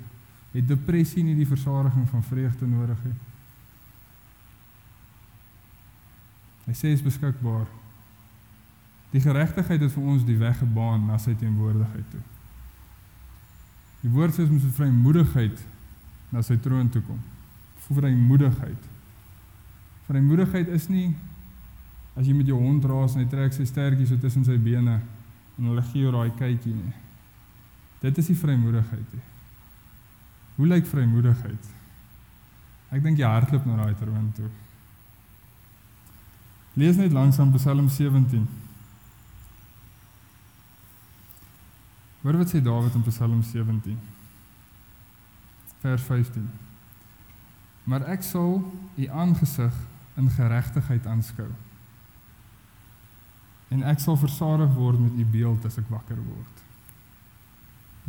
Het 0.52 0.68
depressie 0.68 1.24
nie 1.24 1.34
die 1.34 1.46
versadiging 1.46 2.08
van 2.08 2.22
vreugde 2.22 2.66
nodig 2.66 2.98
nie. 3.04 3.18
Hy 6.66 6.72
sê 6.72 6.92
is 6.94 7.02
beskikbaar. 7.02 7.66
Die 9.10 9.22
geregtigheid 9.22 9.80
het 9.82 9.92
vir 9.92 10.06
ons 10.12 10.26
die 10.26 10.38
weg 10.38 10.60
gebaan 10.60 11.08
na 11.08 11.18
sy 11.18 11.34
teenwoordigheid 11.38 12.06
toe. 12.12 12.22
Die 14.04 14.10
woord 14.12 14.36
sê 14.36 14.44
ons 14.46 14.52
moet 14.54 14.76
vrymoedigheid 14.76 15.64
na 16.30 16.42
sy 16.46 16.56
troon 16.62 16.88
toe 16.92 17.02
kom. 17.04 17.18
Vrymoedigheid. 17.90 18.86
Vrymoedigheid 20.06 20.70
is 20.76 20.86
nie 20.92 21.10
as 22.18 22.26
jy 22.26 22.34
met 22.36 22.48
jou 22.50 22.58
hond 22.58 22.84
raas 22.86 23.16
en 23.16 23.24
hy 23.24 23.28
trek 23.30 23.54
sy 23.54 23.66
stertjies 23.66 24.12
so 24.12 24.20
tussen 24.22 24.46
sy 24.46 24.56
bene 24.62 25.00
en 25.00 25.68
hulle 25.68 25.84
gee 25.90 26.06
jou 26.06 26.14
daai 26.14 26.30
kykie 26.38 26.74
nie. 26.74 26.94
Dit 28.00 28.18
is 28.22 28.30
die 28.30 28.38
vrymoedigheid 28.38 29.12
nie. 29.14 29.26
Hoe 30.56 30.70
lyk 30.70 30.88
vrymoedigheid? 30.88 31.68
Ek 32.90 33.02
dink 33.04 33.20
jy 33.20 33.28
hardloop 33.28 33.66
na 33.66 33.82
daai 33.82 33.94
troon 33.98 34.32
toe. 34.38 34.48
Lees 36.80 36.98
net 36.98 37.14
langsam 37.14 37.52
Psalm 37.56 37.88
17. 37.90 38.46
Hoor 42.20 42.36
wat 42.36 42.52
sê 42.52 42.60
Dawid 42.60 42.94
in 42.94 43.02
Psalm 43.02 43.42
17. 43.42 43.98
Vers 45.80 46.02
15. 46.02 46.50
Maar 47.88 48.04
ek 48.12 48.22
sal 48.22 48.58
u 48.94 49.06
aangesig 49.08 49.76
in 50.20 50.30
geregtigheid 50.30 51.06
aanskou. 51.06 51.48
En 53.72 53.82
ek 53.88 54.02
sal 54.02 54.18
versadig 54.20 54.72
word 54.74 55.00
met 55.00 55.16
u 55.16 55.24
beeld 55.32 55.64
as 55.64 55.78
ek 55.80 55.88
wakker 55.88 56.18
word. 56.20 56.64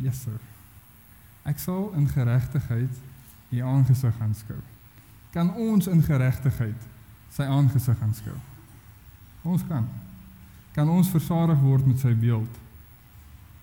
Yes 0.02 0.24
sir. 0.26 0.40
Ek 1.48 1.60
sal 1.62 1.94
in 1.96 2.10
geregtigheid 2.12 3.00
u 3.50 3.62
aangesig 3.64 4.20
aanskou. 4.20 4.60
Kan 5.32 5.54
ons 5.56 5.88
in 5.88 6.04
geregtigheid 6.04 6.88
sy 7.32 7.48
aangesig 7.48 8.02
aanskou? 8.04 8.36
Ons 9.48 9.64
kan. 9.70 9.88
Kan 10.76 10.92
ons 10.92 11.10
versadig 11.10 11.64
word 11.64 11.88
met 11.88 12.04
sy 12.04 12.12
beeld? 12.18 12.60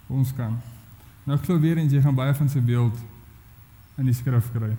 Ons 0.09 0.33
kan. 0.35 0.57
Nou 1.29 1.39
glo 1.39 1.61
weer 1.61 1.79
eens 1.79 1.93
jy 1.93 2.01
gaan 2.03 2.17
baie 2.17 2.35
van 2.35 2.49
sy 2.49 2.61
beeld 2.65 2.97
in 4.01 4.09
die 4.09 4.17
skrif 4.17 4.51
kry. 4.55 4.73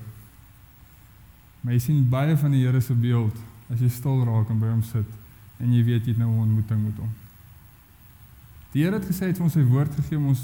Maar 1.62 1.76
jy 1.76 1.82
sien 1.84 2.06
baie 2.10 2.38
van 2.40 2.56
die 2.56 2.64
Here 2.66 2.82
se 2.82 2.96
beeld 2.98 3.36
as 3.70 3.82
jy 3.84 3.90
stil 3.94 4.24
raak 4.26 4.50
en 4.50 4.62
by 4.62 4.72
hom 4.72 4.84
sit 4.84 5.18
en 5.60 5.74
jy 5.76 5.84
weet 5.84 6.08
jy 6.08 6.16
het 6.16 6.22
nou 6.22 6.30
'n 6.32 6.46
ontmoeting 6.46 6.84
met 6.84 6.98
hom. 6.98 7.12
Die 8.72 8.84
Here 8.84 8.96
het 8.96 9.06
gesê 9.06 9.28
hy 9.28 9.34
het 9.34 9.40
ons 9.40 9.54
sy 9.54 9.64
woord 9.64 9.96
gegee 9.96 10.18
om 10.18 10.28
ons 10.28 10.42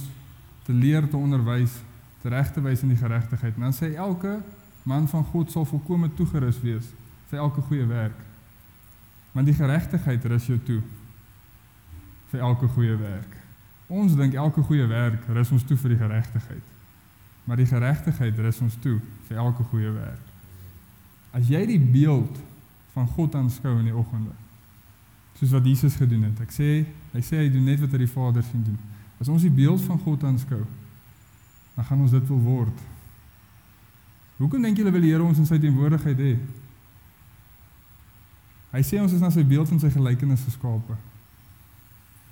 te 0.65 0.73
leer 0.73 1.07
te 1.09 1.17
onderwys, 1.17 1.71
te 2.21 2.29
reg 2.29 2.51
te 2.53 2.61
wys 2.61 2.81
in 2.81 2.89
die 2.89 2.97
geregtigheid. 2.97 3.55
En 3.55 3.61
dan 3.61 3.73
sê 3.73 3.93
elke 3.95 4.41
man 4.83 5.07
van 5.07 5.23
God 5.23 5.51
sal 5.51 5.65
volkome 5.65 6.09
toegerus 6.13 6.61
wees 6.61 6.85
vir 7.29 7.39
elke 7.39 7.61
goeie 7.61 7.85
werk. 7.85 8.17
Want 9.31 9.45
die 9.45 9.55
geregtigheid 9.55 10.25
rus 10.25 10.45
jou 10.45 10.59
toe 10.59 10.81
vir 12.31 12.39
elke 12.39 12.67
goeie 12.67 12.95
werk. 12.97 13.44
Ons 13.87 14.15
dink 14.17 14.33
elke 14.33 14.63
goeie 14.65 14.87
werk 14.89 15.27
rus 15.29 15.51
ons 15.53 15.65
toe 15.67 15.77
vir 15.77 15.93
die 15.93 15.99
geregtigheid. 15.99 16.71
Maar 17.45 17.61
die 17.61 17.69
geregtigheid 17.69 18.39
rus 18.41 18.61
ons 18.65 18.77
toe 18.81 18.97
vir 19.27 19.37
elke 19.37 19.63
goeie 19.69 19.91
werk. 19.93 20.33
As 21.35 21.51
jy 21.51 21.61
die 21.69 21.79
beeld 21.79 22.39
van 22.95 23.07
God 23.13 23.35
aanskou 23.35 23.75
in 23.77 23.89
die 23.89 23.95
oggende, 23.95 24.33
soos 25.35 25.51
wat 25.51 25.65
Jesus 25.67 25.97
gedoen 25.99 26.29
het. 26.29 26.39
Ek 26.45 26.53
sê, 26.55 26.69
hy 27.11 27.21
sê 27.23 27.41
hy 27.43 27.49
doen 27.51 27.65
net 27.67 27.81
wat 27.83 27.93
hy 27.93 28.05
die 28.05 28.11
Vader 28.11 28.43
sien 28.47 28.63
doen. 28.63 28.77
As 29.19 29.29
ons 29.31 29.43
die 29.43 29.53
beeld 29.53 29.83
van 29.83 29.99
God 29.99 30.23
aanskou, 30.23 30.61
dan 31.75 31.87
gaan 31.87 32.03
ons 32.05 32.15
dit 32.15 32.29
wil 32.31 32.39
word. 32.45 32.85
Hoekom 34.39 34.63
dink 34.63 34.79
julle 34.79 34.93
wil 34.95 35.03
die 35.03 35.11
Here 35.11 35.23
ons 35.23 35.39
in 35.39 35.47
sy 35.47 35.59
teenwoordigheid 35.59 36.21
hê? 36.23 36.31
Hy 38.75 38.81
sê 38.83 38.99
ons 38.99 39.13
is 39.15 39.23
na 39.23 39.31
sy 39.31 39.43
beeld 39.47 39.71
en 39.71 39.79
sy 39.79 39.91
gelykenis 39.91 40.43
geskape. 40.47 40.97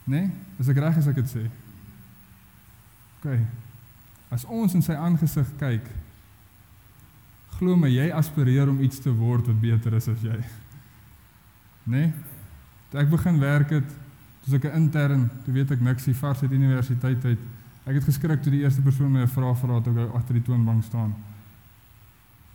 Né? 0.04 0.20
Nee? 0.20 0.32
Is 0.60 0.70
ek 0.70 0.82
reg 0.84 0.98
as 0.98 1.08
ek 1.08 1.16
dit 1.22 1.30
sê? 1.32 1.44
OK. 3.22 3.39
As 4.34 4.44
ons 4.50 4.74
in 4.76 4.84
sy 4.84 4.96
aangesig 4.98 5.50
kyk, 5.60 5.88
glo 7.58 7.76
my 7.80 7.92
jy 7.92 8.10
aspireer 8.12 8.70
om 8.72 8.82
iets 8.84 9.00
te 9.04 9.13
word 9.13 9.48
wat 9.48 9.62
beter 9.62 9.96
is 10.00 10.10
as 10.12 10.24
jy. 10.26 10.39
Né? 11.86 12.08
Nee? 12.08 12.13
Toe 12.92 13.02
ek 13.02 13.10
begin 13.10 13.39
werk 13.42 13.72
het, 13.74 13.94
toe 14.46 14.58
ek 14.58 14.66
'n 14.70 14.76
intern, 14.84 15.30
toe 15.46 15.54
weet 15.54 15.72
ek 15.72 15.82
niks 15.82 16.06
hier 16.06 16.16
vars 16.16 16.42
uit 16.44 16.52
universiteit 16.52 17.26
uit. 17.26 17.39
Ek 17.86 17.96
het 17.96 18.04
geskrik 18.04 18.42
toe 18.44 18.52
die 18.52 18.62
eerste 18.62 18.82
persoon 18.82 19.12
my 19.12 19.22
'n 19.24 19.28
vraag 19.28 19.58
vra 19.58 19.82
toe 19.82 19.98
ek 20.00 20.16
agter 20.16 20.34
die 20.34 20.44
toonbank 20.44 20.84
staan. 20.84 21.16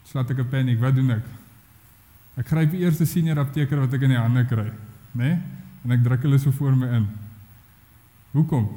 Slaat 0.04 0.30
ek 0.30 0.38
'n 0.38 0.48
paniek, 0.48 0.80
wat 0.80 0.94
doen 0.94 1.10
ek? 1.10 1.24
Ek 2.36 2.46
gryp 2.46 2.70
die 2.70 2.84
eerste 2.84 3.06
senior 3.06 3.38
apteker 3.38 3.80
wat 3.80 3.92
ek 3.92 4.02
in 4.02 4.10
die 4.10 4.18
hande 4.18 4.44
kry, 4.44 4.70
né? 5.12 5.24
Nee? 5.24 5.42
En 5.84 5.90
ek 5.92 6.04
druk 6.04 6.22
hulle 6.22 6.38
so 6.38 6.50
voor 6.50 6.76
my 6.76 6.86
in. 6.86 7.08
Hoekom? 8.30 8.68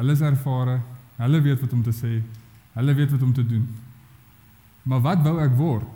Hulle 0.00 0.12
is 0.16 0.22
ervare, 0.24 0.78
hulle 1.20 1.40
weet 1.44 1.60
wat 1.60 1.72
om 1.76 1.82
te 1.84 1.92
sê, 1.92 2.12
hulle 2.76 2.94
weet 2.96 3.10
wat 3.12 3.24
om 3.26 3.32
te 3.36 3.44
doen. 3.46 3.66
Maar 4.88 5.02
wat 5.04 5.26
wou 5.26 5.34
ek 5.44 5.58
word? 5.58 5.88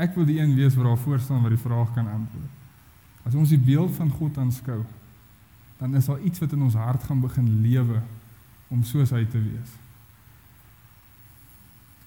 Ek 0.00 0.14
wil 0.16 0.24
die 0.24 0.38
een 0.40 0.54
wees 0.56 0.76
wat 0.78 0.86
daar 0.88 1.02
voor 1.02 1.20
staan 1.20 1.42
wat 1.44 1.52
die 1.52 1.60
vraag 1.60 1.92
kan 1.92 2.08
antwoord. 2.08 2.56
As 3.28 3.36
ons 3.36 3.52
die 3.52 3.60
beeld 3.60 3.92
van 3.98 4.08
God 4.16 4.38
aanskou, 4.40 4.80
dan 5.80 5.96
is 5.96 6.08
daar 6.08 6.22
iets 6.24 6.40
wat 6.40 6.54
in 6.56 6.62
ons 6.64 6.78
hart 6.78 7.04
gaan 7.04 7.20
begin 7.20 7.50
lewe 7.64 8.00
om 8.72 8.84
soos 8.84 9.12
hy 9.12 9.24
te 9.28 9.40
wees. 9.40 9.76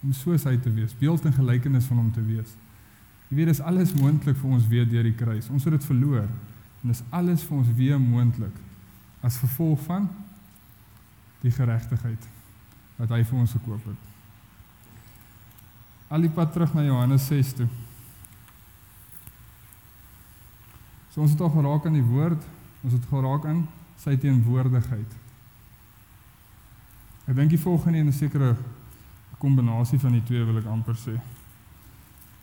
Om 0.01 0.13
soos 0.17 0.47
hy 0.49 0.55
te 0.57 0.73
wees, 0.73 0.95
beeld 0.97 1.25
en 1.29 1.35
gelykenis 1.35 1.85
van 1.91 2.01
hom 2.01 2.09
te 2.15 2.23
wees. 2.25 2.55
Jy 3.29 3.37
weet, 3.37 3.51
dis 3.53 3.61
alles 3.61 3.93
moontlik 3.97 4.37
vir 4.39 4.57
ons 4.57 4.65
weer 4.69 4.89
deur 4.89 5.05
die 5.05 5.17
kruis. 5.17 5.49
Ons 5.53 5.65
het 5.67 5.77
dit 5.77 5.85
verloor 5.89 6.25
en 6.83 6.91
dis 6.91 7.03
alles 7.09 7.43
vir 7.47 7.57
ons 7.57 7.73
weer 7.77 7.99
moontlik 7.99 8.55
as 9.23 9.39
gevolg 9.39 9.79
van 9.87 10.09
die 11.43 11.51
geregtigheid 11.51 12.27
wat 12.99 13.13
hy 13.15 13.23
vir 13.23 13.39
ons 13.39 13.55
gekoop 13.55 13.87
het. 13.87 14.11
Al 16.13 16.27
die 16.27 16.31
pad 16.31 16.51
terug 16.53 16.75
na 16.75 16.83
Johannes 16.85 17.25
6 17.31 17.53
toe. 17.57 17.69
So 21.13 21.23
ons 21.23 21.33
het 21.33 21.41
al 21.41 21.53
geraak 21.55 21.87
aan 21.87 21.97
die 21.97 22.05
woord, 22.05 22.43
ons 22.83 22.93
het 22.93 23.09
geraak 23.09 23.47
aan 23.49 23.63
sy 24.01 24.15
teenwoordigheid. 24.19 25.19
Ek 27.23 27.35
dink 27.37 27.53
die 27.53 27.61
volgende 27.61 28.03
een 28.03 28.11
is 28.11 28.21
'n 28.21 28.57
kombinasie 29.37 29.99
van 29.99 30.11
die 30.11 30.23
twee 30.23 30.43
wil 30.43 30.57
ek 30.57 30.65
amper 30.65 30.95
sê. 30.95 31.19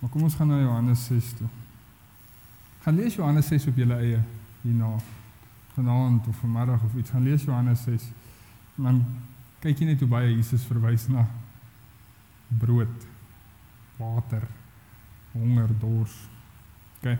Maar 0.01 0.11
kom 0.11 0.23
ons 0.23 0.35
gaan 0.35 0.49
na 0.49 0.61
Johannes 0.61 1.05
6 1.07 1.33
toe. 1.39 1.49
Gaan 2.91 2.99
lees 2.99 3.15
Johannes 3.15 3.47
6 3.47 3.67
op 3.67 3.77
julle 3.77 3.95
eie 4.03 4.19
hierna. 4.63 4.97
Vanaand 5.77 6.27
of 6.27 6.37
vanmiddag 6.37 6.83
of 6.83 6.95
iets 6.99 7.11
gaan 7.11 7.23
lees 7.23 7.45
Johannes 7.47 7.83
6. 7.83 8.03
En 8.77 8.83
dan 8.89 8.99
kyk 9.63 9.79
jy 9.79 9.87
net 9.93 10.03
hoe 10.03 10.09
baie 10.11 10.33
Jesus 10.33 10.65
verwys 10.67 11.05
na 11.07 11.23
brood, 12.59 13.07
water, 13.95 14.43
honger, 15.37 15.71
dors. 15.79 16.19
OK. 16.99 17.15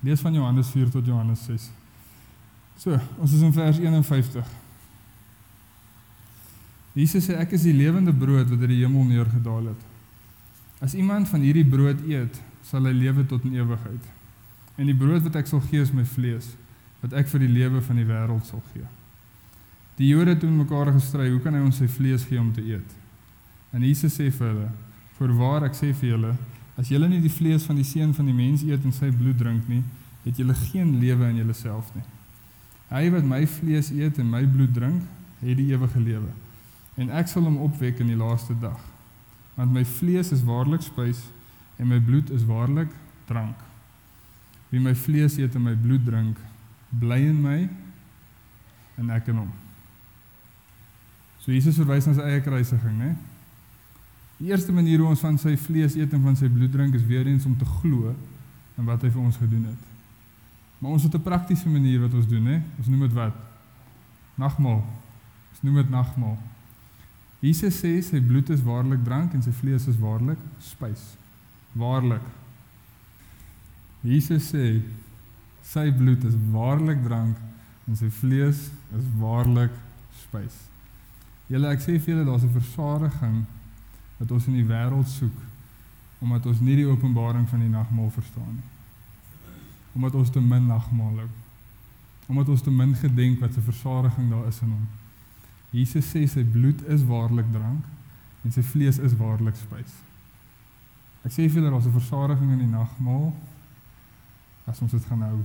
Lees 0.00 0.24
van 0.24 0.32
Johannes 0.32 0.72
4 0.72 0.96
tot 0.96 1.04
Johannes 1.04 1.44
6. 1.44 1.70
So, 2.80 2.96
ons 3.20 3.36
is 3.36 3.44
in 3.44 3.52
vers 3.52 3.84
51. 3.84 4.54
Jesus 6.96 7.28
sê 7.28 7.36
ek 7.36 7.52
is 7.52 7.68
die 7.68 7.76
lewende 7.76 8.16
brood 8.16 8.48
wat 8.48 8.64
uit 8.64 8.78
die 8.78 8.80
hemel 8.80 9.12
neergedaal 9.12 9.74
het. 9.74 9.88
As 10.88 10.96
iemand 10.96 11.28
van 11.28 11.44
hierdie 11.44 11.68
brood 11.68 12.00
eet, 12.08 12.46
sal 12.70 12.86
hy 12.86 12.94
lewe 12.94 13.26
tot 13.26 13.44
in 13.48 13.58
ewigheid. 13.58 14.08
En 14.78 14.88
die 14.88 14.96
brood 14.96 15.24
wat 15.26 15.40
ek 15.42 15.50
sal 15.50 15.62
gee 15.66 15.82
is 15.82 15.92
my 15.92 16.06
vlees, 16.06 16.52
wat 17.02 17.16
ek 17.18 17.28
vir 17.32 17.44
die 17.44 17.52
lewe 17.52 17.82
van 17.82 17.98
die 17.98 18.06
wêreld 18.08 18.46
sal 18.48 18.62
gee. 18.72 18.86
Die 19.98 20.08
Jode 20.08 20.36
het 20.36 20.44
mekaar 20.46 20.92
gestry, 20.94 21.28
hoe 21.28 21.40
kan 21.44 21.56
hy 21.56 21.60
ons 21.66 21.80
sy 21.82 21.88
vlees 21.90 22.24
gee 22.28 22.40
om 22.40 22.52
te 22.56 22.62
eet? 22.64 22.96
En 23.74 23.82
Jesus 23.84 24.14
sê 24.16 24.30
vir 24.30 24.46
hulle: 24.46 24.70
"Voorwaar 25.18 25.66
ek 25.68 25.74
sê 25.76 25.92
vir 25.92 26.14
julle, 26.14 26.34
as 26.80 26.88
julle 26.88 27.08
nie 27.08 27.20
die 27.20 27.32
vlees 27.32 27.66
van 27.68 27.76
die 27.76 27.84
seun 27.84 28.14
van 28.14 28.26
die 28.26 28.36
mens 28.36 28.62
eet 28.64 28.84
en 28.84 28.92
sy 28.92 29.10
bloed 29.12 29.36
drink 29.38 29.68
nie, 29.68 29.82
het 30.24 30.36
julle 30.36 30.54
geen 30.54 30.98
lewe 31.00 31.28
in 31.28 31.36
julleself 31.36 31.90
nie. 31.94 32.04
Hy 32.90 33.10
wat 33.14 33.24
my 33.24 33.42
vlees 33.46 33.90
eet 33.90 34.18
en 34.18 34.30
my 34.30 34.42
bloed 34.46 34.72
drink, 34.74 35.02
het 35.40 35.56
die 35.56 35.70
ewige 35.72 36.00
lewe, 36.00 36.32
en 36.96 37.12
ek 37.16 37.28
sal 37.28 37.44
hom 37.44 37.60
opwek 37.64 38.00
in 38.00 38.10
die 38.12 38.18
laaste 38.18 38.56
dag. 38.60 38.80
Want 39.56 39.72
my 39.72 39.84
vlees 39.84 40.32
is 40.32 40.44
waarlik 40.44 40.82
spys 40.84 41.22
en 41.80 41.88
my 41.88 41.98
bloed 42.04 42.30
is 42.36 42.44
waarlik 42.44 42.92
drank. 43.28 43.56
Wie 44.70 44.82
my 44.82 44.94
vlees 44.94 45.38
eet 45.40 45.56
en 45.56 45.64
my 45.64 45.74
bloed 45.74 46.04
drink, 46.06 46.38
bly 47.00 47.18
in 47.30 47.40
my 47.40 47.58
en 49.00 49.10
ek 49.16 49.32
in 49.32 49.40
hom." 49.40 49.50
So 51.40 51.52
Jesus 51.52 51.78
verwys 51.80 52.06
na 52.06 52.14
sy 52.18 52.26
eie 52.28 52.42
kruisiging, 52.44 52.98
né? 53.00 53.14
Die 54.40 54.50
eerste 54.52 54.72
manier 54.72 55.00
hoe 55.00 55.10
ons 55.12 55.22
van 55.24 55.38
sy 55.40 55.56
vlees 55.60 55.96
eet 55.96 56.12
en 56.16 56.22
van 56.24 56.36
sy 56.36 56.48
bloed 56.52 56.72
drink 56.72 56.94
is 56.96 57.06
weer 57.08 57.26
eens 57.28 57.46
om 57.48 57.56
te 57.56 57.68
glo 57.80 58.14
in 58.78 58.86
wat 58.88 59.02
hy 59.04 59.10
vir 59.12 59.22
ons 59.22 59.40
gedoen 59.40 59.66
het. 59.68 59.88
Maar 60.80 60.96
ons 60.96 61.02
het 61.02 61.14
'n 61.14 61.22
praktiese 61.22 61.68
manier 61.68 62.00
wat 62.00 62.14
ons 62.14 62.28
doen, 62.28 62.42
né? 62.42 62.62
Ons 62.78 62.86
noem 62.86 63.00
dit 63.00 63.12
wat? 63.12 63.34
Nagmaal. 64.34 64.84
Ons 65.50 65.60
noem 65.62 65.74
dit 65.74 65.90
nagmaal. 65.90 66.38
Jesus 67.40 67.80
sê 67.80 68.00
sy 68.02 68.20
bloed 68.20 68.50
is 68.50 68.62
waarlik 68.62 69.04
drank 69.04 69.34
en 69.34 69.42
sy 69.42 69.52
vlees 69.52 69.86
is 69.86 69.98
waarlik 69.98 70.38
spys. 70.58 71.16
Waarlik. 71.72 72.24
Jesus 74.02 74.50
sê 74.50 74.80
sy 75.62 75.90
bloed 75.94 76.24
is 76.24 76.34
waarlik 76.50 77.02
drank 77.04 77.36
en 77.86 77.96
sy 77.98 78.08
vlees 78.20 78.70
is 78.96 79.06
waarlik 79.20 79.74
spys. 80.22 80.56
Julle 81.50 81.70
ek 81.74 81.82
sê 81.82 81.98
vir 81.98 82.14
julle 82.14 82.26
daar's 82.26 82.44
'n 82.44 82.54
versadiging 82.54 83.44
wat 84.18 84.30
ons 84.30 84.46
in 84.46 84.54
die 84.54 84.66
wêreld 84.66 85.08
soek 85.08 85.38
omdat 86.20 86.46
ons 86.46 86.60
nie 86.60 86.76
die 86.76 86.86
openbaring 86.86 87.48
van 87.48 87.60
die 87.60 87.72
nagmaal 87.72 88.10
verstaan 88.10 88.54
nie. 88.54 88.68
Omdat 89.96 90.14
ons 90.14 90.30
te 90.30 90.40
min 90.40 90.66
nagmaal 90.66 91.16
hou. 91.16 91.28
Omdat 92.26 92.48
ons 92.48 92.62
te 92.62 92.70
min 92.70 92.94
gedenk 92.94 93.40
wat 93.40 93.54
se 93.54 93.60
versadiging 93.60 94.30
daar 94.30 94.46
is 94.46 94.60
in 94.60 94.68
hom. 94.68 94.88
Jesus 95.70 96.10
sê 96.12 96.26
sy 96.28 96.44
bloed 96.44 96.82
is 96.92 97.06
waarlik 97.08 97.48
drank 97.52 97.84
en 98.44 98.52
sy 98.52 98.62
vlees 98.62 98.98
is 98.98 99.16
waarlik 99.16 99.56
spys. 99.56 99.96
Ek 101.24 101.32
sê 101.32 101.48
vir 101.48 101.60
julle 101.60 101.70
daar's 101.70 101.86
'n 101.86 101.92
versadiging 101.92 102.52
in 102.52 102.58
die 102.58 102.76
nagmaal 102.76 103.32
as 104.66 104.80
ons 104.80 104.90
dit 104.90 105.04
gaan 105.04 105.22
hou 105.22 105.44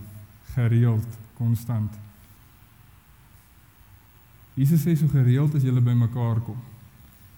gereeld, 0.53 1.07
konstant. 1.37 1.91
Jesus 4.55 4.85
sê 4.85 4.95
so 4.95 5.07
gereeld 5.07 5.55
as 5.55 5.63
julle 5.63 5.81
bymekaar 5.81 6.39
kom. 6.45 6.57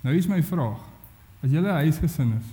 Nou 0.04 0.14
hier's 0.14 0.28
my 0.28 0.44
vraag. 0.44 0.78
As 1.42 1.52
julle 1.52 1.72
'n 1.72 1.84
huisgesin 1.84 2.34
is 2.38 2.48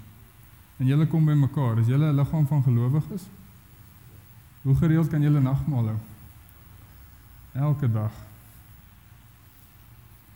en 0.79 0.87
julle 0.87 1.07
kom 1.07 1.25
bymekaar, 1.25 1.79
is 1.79 1.87
julle 1.87 2.13
'n 2.13 2.17
liggaam 2.17 2.47
van 2.47 2.63
gelowiges? 2.63 3.27
Hoe 4.63 4.75
gereeld 4.75 5.09
kan 5.09 5.23
julle 5.23 5.41
nagmaal 5.41 5.87
hou? 5.87 5.99
Elke 7.53 7.93
dag. 7.93 8.13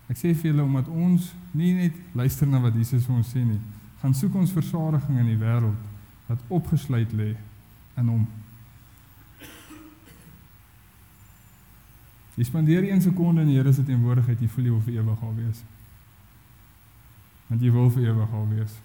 Ek 0.09 0.17
sê 0.17 0.35
vir 0.35 0.53
julle 0.53 0.63
omdat 0.63 0.89
ons 0.89 1.35
nie 1.51 1.73
net 1.75 1.95
luister 2.13 2.47
na 2.47 2.61
wat 2.61 2.75
Jesus 2.75 3.05
vir 3.07 3.17
ons 3.17 3.33
sê 3.35 3.45
nie, 3.45 3.61
gaan 4.01 4.15
soek 4.15 4.35
ons 4.39 4.55
versadiging 4.55 5.19
in 5.19 5.31
die 5.33 5.41
wêreld 5.41 5.87
wat 6.29 6.43
opgesluit 6.53 7.13
lê 7.17 7.33
in 7.99 8.11
hom. 8.13 8.27
Jy 12.39 12.47
spandeer 12.47 12.85
1 12.87 13.03
sekonde 13.09 13.43
in 13.43 13.51
die 13.51 13.57
Here 13.59 13.73
se 13.75 13.83
teenwoordigheid, 13.83 14.39
jy 14.39 14.51
voel 14.53 14.69
jy 14.69 14.75
wil 14.75 14.85
vir 14.87 15.01
ewig 15.01 15.23
al 15.27 15.35
wees. 15.41 15.63
Want 17.49 17.65
jy 17.65 17.73
wil 17.75 17.91
vir 17.91 18.05
ewig 18.13 18.37
al 18.39 18.47
wees. 18.53 18.77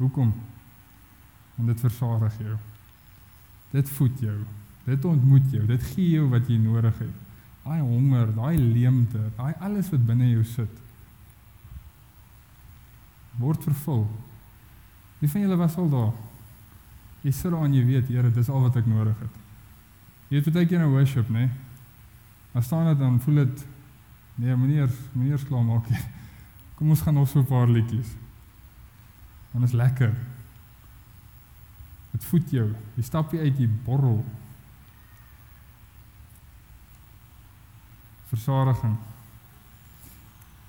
Hoekom? 0.00 0.32
Want 1.58 1.70
dit 1.70 1.84
versadig 1.84 2.40
jou. 2.42 2.56
Dit 3.70 3.92
voed 3.94 4.24
jou. 4.24 4.36
Dit 4.88 5.04
ontmoet 5.04 5.46
jou. 5.52 5.62
Dit 5.68 5.86
gee 5.92 6.16
jou 6.16 6.26
wat 6.32 6.50
jy 6.50 6.58
nodig 6.58 6.98
het. 7.04 7.24
Daai 7.68 7.80
honger, 7.84 8.32
daai 8.34 8.56
leemte, 8.56 9.22
daai 9.36 9.52
alles 9.60 9.90
wat 9.92 10.06
binne 10.08 10.32
jou 10.32 10.44
sit 10.48 10.84
word 13.38 13.62
vervul. 13.62 14.06
Wie 15.18 15.30
van 15.30 15.40
julle 15.40 15.56
was 15.56 15.76
al 15.76 15.88
daar? 15.90 16.12
Jy 17.20 17.32
sit 17.34 17.50
daar 17.50 17.64
en 17.64 17.74
jy 17.74 17.84
weet, 17.84 18.08
Here, 18.08 18.30
dis 18.30 18.48
al 18.48 18.60
wat 18.60 18.76
ek 18.76 18.86
nodig 18.86 19.18
het. 19.18 19.40
Jy 20.28 20.42
het 20.42 20.52
baie 20.52 20.66
keer 20.66 20.84
in 20.84 20.92
worship, 20.92 21.28
né? 21.28 21.48
Nee? 21.48 21.50
Dan 22.52 22.62
staan 22.62 22.86
dit 22.86 22.98
dan 22.98 23.20
voel 23.20 23.34
dit 23.34 23.66
nee, 24.34 24.56
meneer, 24.56 24.90
meneer 25.12 25.44
klaar 25.48 25.64
maak 25.64 25.88
jy. 25.88 26.00
Kom 26.78 26.90
ons 26.90 27.00
gaan 27.02 27.14
nog 27.14 27.28
so 27.28 27.40
'n 27.40 27.46
paar 27.46 27.68
liedjies. 27.68 28.14
Dan 29.50 29.62
is 29.62 29.72
lekker. 29.72 30.14
Dit 32.10 32.24
voed 32.24 32.50
jou. 32.50 32.74
Jy 32.94 33.02
stap 33.02 33.32
jy 33.32 33.38
uit 33.38 33.56
die 33.56 33.68
borrel. 33.68 34.24
Versadiging. 38.28 38.96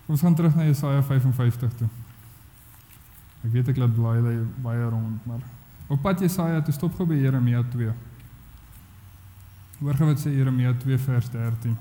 Ons 0.05 0.21
gaan 0.21 0.35
terug 0.35 0.55
na 0.55 0.63
Jesaja 0.63 1.03
55 1.03 1.73
toe. 1.73 1.87
Ek 3.43 3.51
weet 3.53 3.71
ek 3.71 3.77
laat 3.79 3.95
blaai 3.95 4.19
lê 4.21 4.35
baie 4.63 4.89
rond, 4.89 5.25
maar 5.27 5.43
op 5.87 6.01
pad 6.03 6.19
Jesaja 6.21 6.61
toe 6.61 6.73
stop 6.75 6.95
gou 6.97 7.07
by 7.07 7.17
Jeremia 7.17 7.63
2. 7.71 7.93
Hoor 9.79 9.95
gou 9.95 10.09
wat 10.09 10.19
sê 10.19 10.33
Jeremia 10.35 10.73
2 10.75 10.97
vers 11.05 11.29
13. 11.31 11.77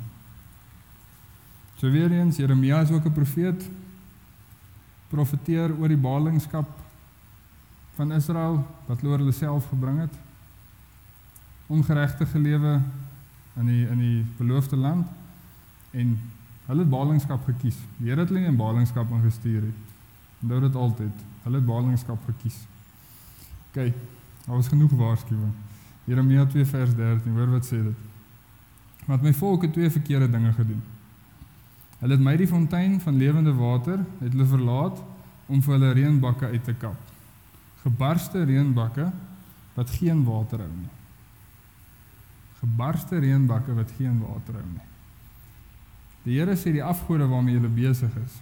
So 1.79 1.91
weer 1.91 2.13
eens 2.15 2.39
Jeremia 2.39 2.81
is 2.83 2.91
ook 2.91 3.07
'n 3.07 3.13
profeet. 3.13 3.71
Profeteer 5.09 5.75
oor 5.79 5.89
die 5.89 5.97
ballingskap 5.97 6.69
van 7.95 8.13
Israel 8.13 8.67
wat 8.87 9.01
hulle 9.01 9.13
oor 9.13 9.19
hulle 9.19 9.33
self 9.33 9.69
gebring 9.69 9.99
het. 9.99 10.15
Ongeregtige 11.67 12.39
lewe 12.39 12.81
in 13.57 13.67
die 13.67 13.87
in 13.89 13.99
die 13.99 14.27
beloofde 14.37 14.77
land 14.77 15.07
en 15.91 16.19
hulle 16.67 16.81
het 16.81 16.91
ballingskap 16.91 17.45
gekies. 17.45 17.77
Die 17.97 18.11
Here 18.11 18.21
het 18.21 18.29
hulle 18.29 18.41
nie 18.41 18.49
in 18.49 18.57
ballingskap 18.57 19.11
ingestuur 19.11 19.63
nie. 19.63 19.75
Onthou 20.43 20.61
dit 20.61 20.75
altyd. 20.75 21.25
Hulle 21.49 21.63
het 21.63 21.67
ballingskap 21.67 22.25
gekies. 22.29 22.57
OK. 23.69 23.95
Daar 24.45 24.57
was 24.57 24.69
genoeg 24.69 24.91
waarskuwing. 24.91 25.53
Jeremia 26.05 26.45
2 26.47 26.65
vers 26.65 26.95
13. 26.95 27.33
Hoor 27.33 27.51
wat 27.51 27.65
sê 27.65 27.79
dit? 27.83 28.03
Want 29.07 29.25
my 29.25 29.33
volk 29.33 29.65
het 29.65 29.73
twee 29.73 29.91
verkeerde 29.91 30.29
dinge 30.31 30.53
gedoen. 30.53 30.83
Hulle 32.03 32.19
het 32.19 32.25
my 32.25 32.37
die 32.37 32.51
fontein 32.51 33.01
van 33.01 33.17
lewende 33.17 33.55
water 33.57 34.05
het 34.19 34.29
hulle 34.33 34.45
verlaat 34.45 35.01
om 35.47 35.65
vir 35.65 35.77
hulle 35.79 35.95
reënbakke 35.97 36.53
uit 36.53 36.65
te 36.65 36.77
kap. 36.77 37.01
Gebarste 37.81 38.45
reënbakke 38.45 39.09
wat 39.81 39.97
geen 39.97 40.21
water 40.29 40.67
hou 40.67 40.71
nie. 40.75 40.93
Gebarste 42.61 43.25
reënbakke 43.25 43.73
wat 43.81 43.97
geen 43.97 44.21
water 44.21 44.61
hou 44.61 44.69
nie. 44.69 44.89
Die 46.29 46.37
Here 46.37 46.61
sê 46.61 46.77
die 46.77 46.85
afgode 46.85 47.25
waarmee 47.25 47.57
julle 47.57 47.73
besig 47.73 48.13
is. 48.21 48.41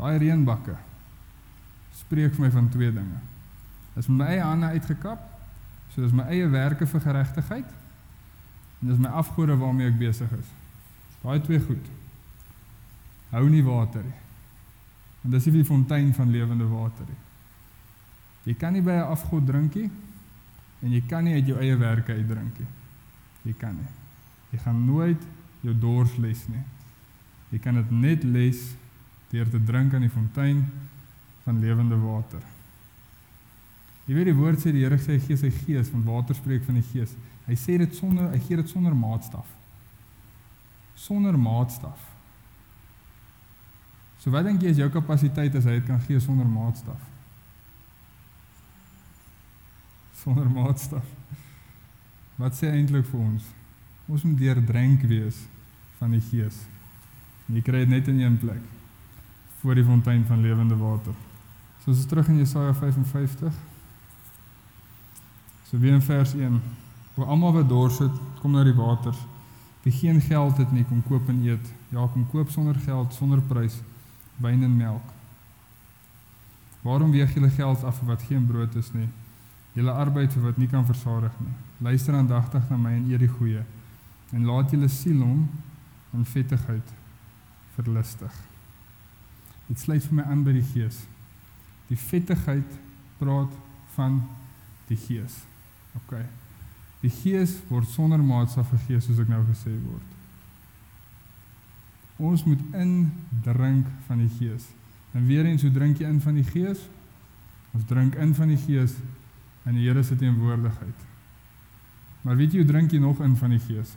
Daai 0.00 0.16
reënbakke 0.16 0.78
spreek 1.98 2.34
vir 2.34 2.46
my 2.46 2.50
van 2.50 2.68
twee 2.72 2.92
dinge. 2.92 3.20
Dis 3.94 4.06
my 4.06 4.26
eie 4.30 4.42
hande 4.42 4.70
uitgekap. 4.76 5.22
So 5.94 6.02
dis 6.02 6.14
my 6.14 6.28
eie 6.30 6.46
werke 6.52 6.86
vir 6.86 7.00
geregtigheid. 7.00 7.70
En 8.80 8.92
dis 8.92 9.00
my 9.02 9.10
afgode 9.18 9.56
waarmee 9.58 9.90
ek 9.90 9.98
besig 9.98 10.32
is. 10.38 10.50
Daai 11.22 11.40
twee 11.42 11.60
goed. 11.60 11.88
Hou 13.32 13.44
nie 13.50 13.64
water 13.66 14.04
nie. 14.04 14.18
En 15.26 15.34
dis 15.34 15.48
nie 15.48 15.58
die 15.58 15.66
fontein 15.66 16.12
van 16.14 16.30
lewende 16.30 16.68
water 16.70 17.08
nie. 17.08 17.18
Jy 18.48 18.54
kan 18.56 18.72
nie 18.72 18.82
by 18.82 18.92
'n 18.92 19.10
afgod 19.12 19.46
drink 19.46 19.74
nie 19.74 19.90
en 20.82 20.92
jy 20.92 21.02
kan 21.08 21.24
nie 21.24 21.34
uit 21.34 21.46
jou 21.46 21.58
eie 21.58 21.76
werke 21.76 22.12
uit 22.12 22.28
drink 22.28 22.58
nie. 22.58 22.68
Jy 23.42 23.54
kan 23.58 23.74
nie. 23.74 23.90
Jy 24.50 24.58
gaan 24.58 24.84
nooit 24.86 25.22
jou 25.60 25.74
dors 25.78 26.16
les 26.16 26.48
nie. 26.48 26.62
Jy 27.50 27.58
kan 27.58 27.74
dit 27.74 27.90
net 27.90 28.24
les 28.24 28.76
deur 29.30 29.50
te 29.50 29.64
drink 29.64 29.94
aan 29.94 30.00
die 30.00 30.10
fontein 30.10 30.64
van 31.48 31.60
lewende 31.60 31.96
water. 31.96 32.42
Jy 34.04 34.16
weet 34.16 34.28
die 34.28 34.36
woord 34.36 34.60
sê 34.60 34.72
die 34.72 34.82
Here 34.84 34.98
sê 35.00 35.14
hy 35.16 35.22
gee 35.24 35.36
sy 35.40 35.48
gees, 35.62 35.88
want 35.94 36.04
water 36.04 36.36
spreek 36.36 36.66
van 36.66 36.76
die 36.76 36.84
gees. 36.90 37.14
Hy 37.46 37.56
sê 37.56 37.78
dit 37.80 37.94
sonder 37.96 38.28
hy 38.34 38.40
gee 38.44 38.58
dit 38.60 38.68
sonder 38.68 38.92
maatstaf. 38.96 39.48
Sonder 40.98 41.38
maatstaf. 41.40 42.02
So 44.20 44.32
wat 44.34 44.44
dink 44.44 44.60
jy 44.60 44.74
is 44.74 44.80
jou 44.82 44.88
kapasiteit 44.92 45.56
as 45.56 45.68
hy 45.68 45.78
dit 45.78 45.86
kan 45.88 46.02
gee 46.04 46.20
sonder 46.20 46.48
maatstaf? 46.48 47.06
Sonder 50.20 50.50
maatstaf. 50.52 51.14
Wat 52.36 52.58
sê 52.58 52.74
eintlik 52.74 53.08
vir 53.08 53.22
ons? 53.22 53.46
Ons 54.08 54.26
moet 54.26 54.36
deurdrink 54.40 55.08
wees 55.08 55.40
van 55.96 56.12
die 56.12 56.24
gees. 56.28 56.60
Jy 57.48 57.64
kry 57.64 57.86
dit 57.86 57.94
net 57.94 58.12
in 58.12 58.20
een 58.20 58.36
plek 58.40 58.60
voor 59.62 59.80
die 59.80 59.88
fontein 59.88 60.28
van 60.28 60.44
lewende 60.44 60.76
water. 60.76 61.16
So 61.88 61.94
ons 61.94 62.06
terug 62.06 62.28
in 62.28 62.36
Jesaja 62.36 62.74
55. 62.74 63.54
So 65.64 65.78
weer 65.78 65.92
in 65.92 66.02
vers 66.02 66.34
1. 66.34 66.60
Waar 67.14 67.26
almal 67.26 67.52
wat 67.52 67.68
dors 67.68 67.98
het, 67.98 68.12
kom 68.40 68.52
na 68.52 68.64
die 68.64 68.74
waters. 68.74 69.16
Wie 69.82 69.92
geen 69.92 70.20
geld 70.20 70.56
het 70.56 70.72
nie, 70.72 70.84
kom 70.84 71.00
koop 71.08 71.28
en 71.28 71.40
eet. 71.46 71.72
Ja, 71.88 72.04
kom 72.12 72.26
koop 72.28 72.50
sonder 72.50 72.74
geld, 72.74 73.14
sonder 73.14 73.40
prys, 73.40 73.80
wyn 74.36 74.62
en 74.62 74.76
melk. 74.76 75.16
Waarom 76.84 77.10
weeg 77.10 77.32
julle 77.32 77.50
geld 77.56 77.84
af 77.84 78.02
vir 78.02 78.12
wat 78.12 78.28
geen 78.28 78.46
brood 78.46 78.74
is 78.76 78.92
nie? 78.92 79.08
Julle 79.72 79.96
arbeid 79.96 80.32
vir 80.36 80.44
wat 80.50 80.60
nie 80.60 80.68
kan 80.68 80.84
versadig 80.84 81.32
nie. 81.40 81.56
Luister 81.78 82.14
aandagtig 82.14 82.68
na 82.68 82.76
my 82.76 82.98
en 83.00 83.08
eer 83.08 83.24
die 83.24 83.32
goeie 83.32 83.64
en 84.36 84.44
laat 84.44 84.76
julle 84.76 84.92
siel 84.92 85.24
hom 85.24 85.46
in 86.12 86.32
vettigheid 86.36 86.96
verlustig. 87.80 88.42
Dit 89.72 89.80
sluit 89.80 90.04
vir 90.04 90.20
my 90.20 90.28
aan 90.28 90.44
by 90.44 90.60
die 90.60 90.68
Gees. 90.74 91.06
Die 91.88 91.98
vettigheid 91.98 92.76
praat 93.18 93.54
van 93.94 94.20
die 94.88 94.96
Gees. 94.96 95.40
OK. 95.96 96.18
Die 97.02 97.12
Gees 97.12 97.56
word 97.68 97.88
sonder 97.92 98.22
maatstaf 98.22 98.68
vergee 98.72 99.00
soos 99.02 99.20
ek 99.22 99.30
nou 99.30 99.42
gesê 99.48 99.72
word. 99.72 100.14
Ons 102.18 102.42
moet 102.44 102.62
indrink 102.74 103.86
van 104.08 104.24
die 104.24 104.32
Gees. 104.40 104.66
En 105.14 105.26
weer 105.26 105.46
eens, 105.46 105.62
hoe 105.62 105.72
drink 105.72 106.00
jy 106.02 106.08
in 106.10 106.20
van 106.20 106.34
die 106.38 106.46
Gees? 106.46 106.82
Ons 107.76 107.86
drink 107.86 108.18
in 108.18 108.34
van 108.34 108.50
die 108.50 108.58
Gees 108.58 108.96
in 109.68 109.76
die 109.76 109.86
Here 109.86 110.02
se 110.02 110.16
teenwoordigheid. 110.16 111.06
Maar 112.24 112.36
weet 112.36 112.52
jy 112.52 112.62
hoe 112.62 112.70
drink 112.70 112.92
jy 112.92 113.00
nog 113.02 113.20
in 113.24 113.36
van 113.36 113.54
die 113.54 113.62
Gees? 113.62 113.94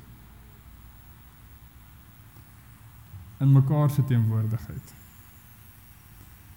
In 3.42 3.52
mekaar 3.56 3.90
se 3.90 4.06
teenwoordigheid. 4.06 4.94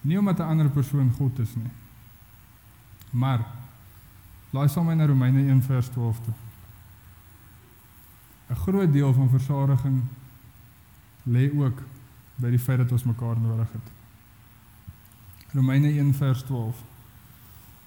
Nie 0.04 0.18
omdat 0.18 0.38
'n 0.38 0.42
ander 0.42 0.70
persoon 0.70 1.12
God 1.16 1.38
is 1.38 1.54
nie. 1.54 1.70
Maar 3.10 3.46
laai 4.50 4.68
saam 4.68 4.86
met 4.86 4.96
na 4.96 5.06
Romeine 5.06 5.50
1 5.50 5.62
vers 5.62 5.88
12 5.88 6.20
toe. 6.20 6.34
'n 8.50 8.54
Groot 8.54 8.92
deel 8.92 9.12
van 9.12 9.28
versadiging 9.28 10.02
lê 11.22 11.50
ook 11.56 11.82
by 12.34 12.50
die 12.50 12.58
feit 12.58 12.78
dat 12.78 12.92
ons 12.92 13.04
mekaar 13.04 13.40
nodig 13.40 13.72
het. 13.72 13.90
Romeine 15.52 15.88
1 15.88 16.14
vers 16.14 16.42
12. 16.42 16.82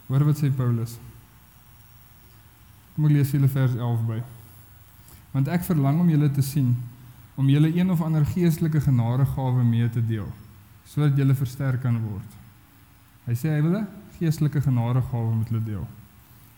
Hoor 0.07 0.23
wat 0.23 0.37
sê 0.37 0.55
Paulus? 0.55 0.97
Kom 2.95 3.05
ek 3.05 3.11
lees 3.11 3.31
julle 3.31 3.47
vers 3.47 3.75
11 3.75 4.05
by. 4.05 4.23
Want 5.31 5.47
ek 5.47 5.63
verlang 5.63 5.99
om 5.99 6.09
julle 6.09 6.31
te 6.31 6.41
sien 6.41 6.75
om 7.35 7.49
julle 7.49 7.75
een 7.75 7.91
of 7.91 8.01
ander 8.01 8.25
geestelike 8.25 8.81
genadegawe 8.81 9.63
mee 9.63 9.89
te 9.89 10.05
deel 10.05 10.33
sodat 10.87 11.17
julle 11.17 11.35
versterk 11.35 11.81
kan 11.83 11.99
word. 12.01 12.35
Hy 13.27 13.35
sê 13.35 13.51
hy 13.51 13.61
wil 13.61 13.77
'n 13.81 13.87
geestelike 14.19 14.61
genadegawe 14.61 15.35
met 15.35 15.49
julle 15.49 15.63
deel. 15.63 15.87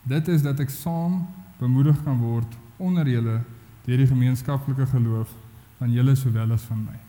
Dit 0.04 0.28
is 0.28 0.42
dat 0.42 0.60
ek 0.60 0.70
saam 0.70 1.28
bemoedig 1.60 2.04
kan 2.04 2.18
word 2.18 2.58
onder 2.78 3.08
julle 3.08 3.42
deur 3.86 3.98
die 3.98 4.08
gemeenskaplike 4.08 4.86
geloof 4.86 5.34
van 5.78 5.92
julle 5.92 6.16
sowel 6.16 6.52
as 6.52 6.64
van 6.70 6.84
my. 6.84 7.00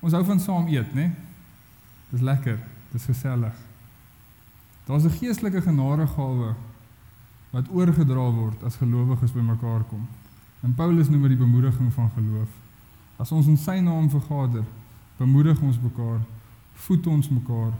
Ons 0.00 0.12
hou 0.12 0.24
van 0.24 0.40
saam 0.40 0.66
eet, 0.68 0.94
né? 0.94 1.14
Dis 2.10 2.20
lekker, 2.20 2.58
dis 2.92 3.04
gesellig. 3.04 3.54
Daar's 4.86 5.04
'n 5.04 5.18
geestelike 5.18 5.62
genadegawe 5.62 6.54
wat 7.50 7.70
oorgedra 7.70 8.30
word 8.30 8.62
as 8.62 8.76
gelowiges 8.76 9.32
bymekaar 9.32 9.82
kom. 9.88 10.06
En 10.62 10.74
Paulus 10.74 11.08
noem 11.08 11.22
dit 11.22 11.30
die 11.30 11.44
bemoediging 11.46 11.92
van 11.92 12.10
geloof. 12.10 12.48
As 13.16 13.32
ons 13.32 13.46
in 13.46 13.56
sy 13.56 13.78
naam 13.80 14.10
vergader, 14.10 14.64
bemoedig 15.18 15.60
ons 15.60 15.78
mekaar, 15.80 16.20
voed 16.86 17.06
ons 17.06 17.28
mekaar, 17.28 17.72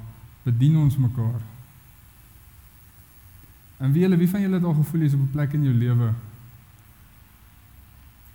bedien 0.45 0.77
ons 0.77 0.97
mekaar. 0.97 1.41
En 3.83 3.93
wie 3.93 4.05
julle 4.05 4.17
wie 4.17 4.29
van 4.31 4.41
julle 4.41 4.61
het 4.61 4.65
al 4.65 4.77
gevoel 4.79 5.01
jy's 5.01 5.15
op 5.15 5.21
'n 5.21 5.31
plek 5.33 5.53
in 5.53 5.65
jou 5.65 5.75
lewe? 5.75 6.13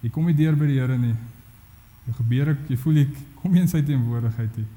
Jy 0.02 0.10
kom 0.10 0.26
nie 0.26 0.36
deur 0.36 0.56
by 0.56 0.66
die 0.66 0.80
Here 0.80 0.98
nie. 0.98 1.16
Jy 2.08 2.14
gebeur 2.14 2.50
ek 2.50 2.70
jy 2.70 2.78
voel 2.78 2.94
jy 2.94 3.08
kom 3.42 3.52
nie 3.52 3.62
in 3.62 3.68
sy 3.68 3.82
teenwoordigheid 3.82 4.58
nie. 4.58 4.68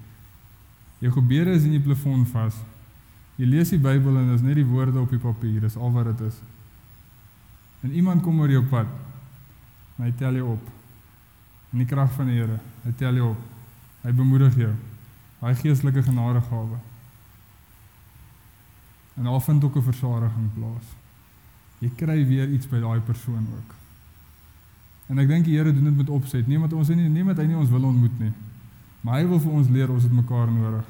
Jou 1.02 1.12
gebede 1.12 1.50
is 1.50 1.64
in 1.64 1.70
die 1.70 1.82
plafon 1.82 2.26
vas. 2.26 2.54
Jy 3.36 3.46
lees 3.46 3.70
die 3.70 3.78
Bybel 3.78 4.16
en 4.20 4.34
is 4.34 4.42
net 4.44 4.54
die 4.54 4.66
woorde 4.66 5.00
op 5.00 5.10
die 5.10 5.18
papier, 5.18 5.60
dis 5.60 5.76
al 5.76 5.90
wat 5.94 6.12
dit 6.12 6.20
is. 6.28 6.36
En 7.82 7.90
iemand 7.90 8.22
kom 8.22 8.40
oor 8.40 8.50
jou 8.50 8.62
pad. 8.70 8.86
Hy 9.96 10.12
tel 10.18 10.38
jou 10.38 10.52
op. 10.52 10.68
In 11.72 11.78
die 11.78 11.88
krag 11.88 12.12
van 12.12 12.26
die 12.30 12.38
Here, 12.38 12.58
hy 12.84 12.92
tel 12.98 13.18
jou 13.18 13.32
op. 13.32 13.51
Hy 14.02 14.12
bemoedig 14.12 14.56
jou. 14.58 14.72
Daai 15.40 15.54
geestelike 15.54 16.02
genadegawe. 16.02 16.78
En 19.14 19.28
daar 19.28 19.42
vind 19.42 19.64
ook 19.64 19.76
'n 19.76 19.82
versadiging 19.82 20.54
plaas. 20.54 20.86
Jy 21.78 21.90
kry 21.96 22.26
weer 22.26 22.48
iets 22.48 22.68
by 22.68 22.80
daai 22.80 23.00
persoon 23.00 23.46
ook. 23.56 23.74
En 25.06 25.18
ek 25.18 25.28
dink 25.28 25.44
die 25.44 25.56
Here 25.56 25.72
doen 25.74 25.84
dit 25.84 25.96
met 25.96 26.08
opset, 26.08 26.46
nie 26.46 26.56
omdat 26.56 26.72
ons 26.72 26.88
nie 26.88 27.08
nie 27.08 27.24
met 27.24 27.36
hy 27.36 27.46
nie 27.46 27.56
ons 27.56 27.70
wil 27.70 27.84
ontmoet 27.84 28.18
nie. 28.18 28.32
Maar 29.00 29.14
hy 29.18 29.26
wil 29.26 29.40
vir 29.40 29.52
ons 29.52 29.68
leer 29.68 29.90
ons 29.90 30.02
het 30.02 30.12
mekaar 30.12 30.50
nodig. 30.50 30.84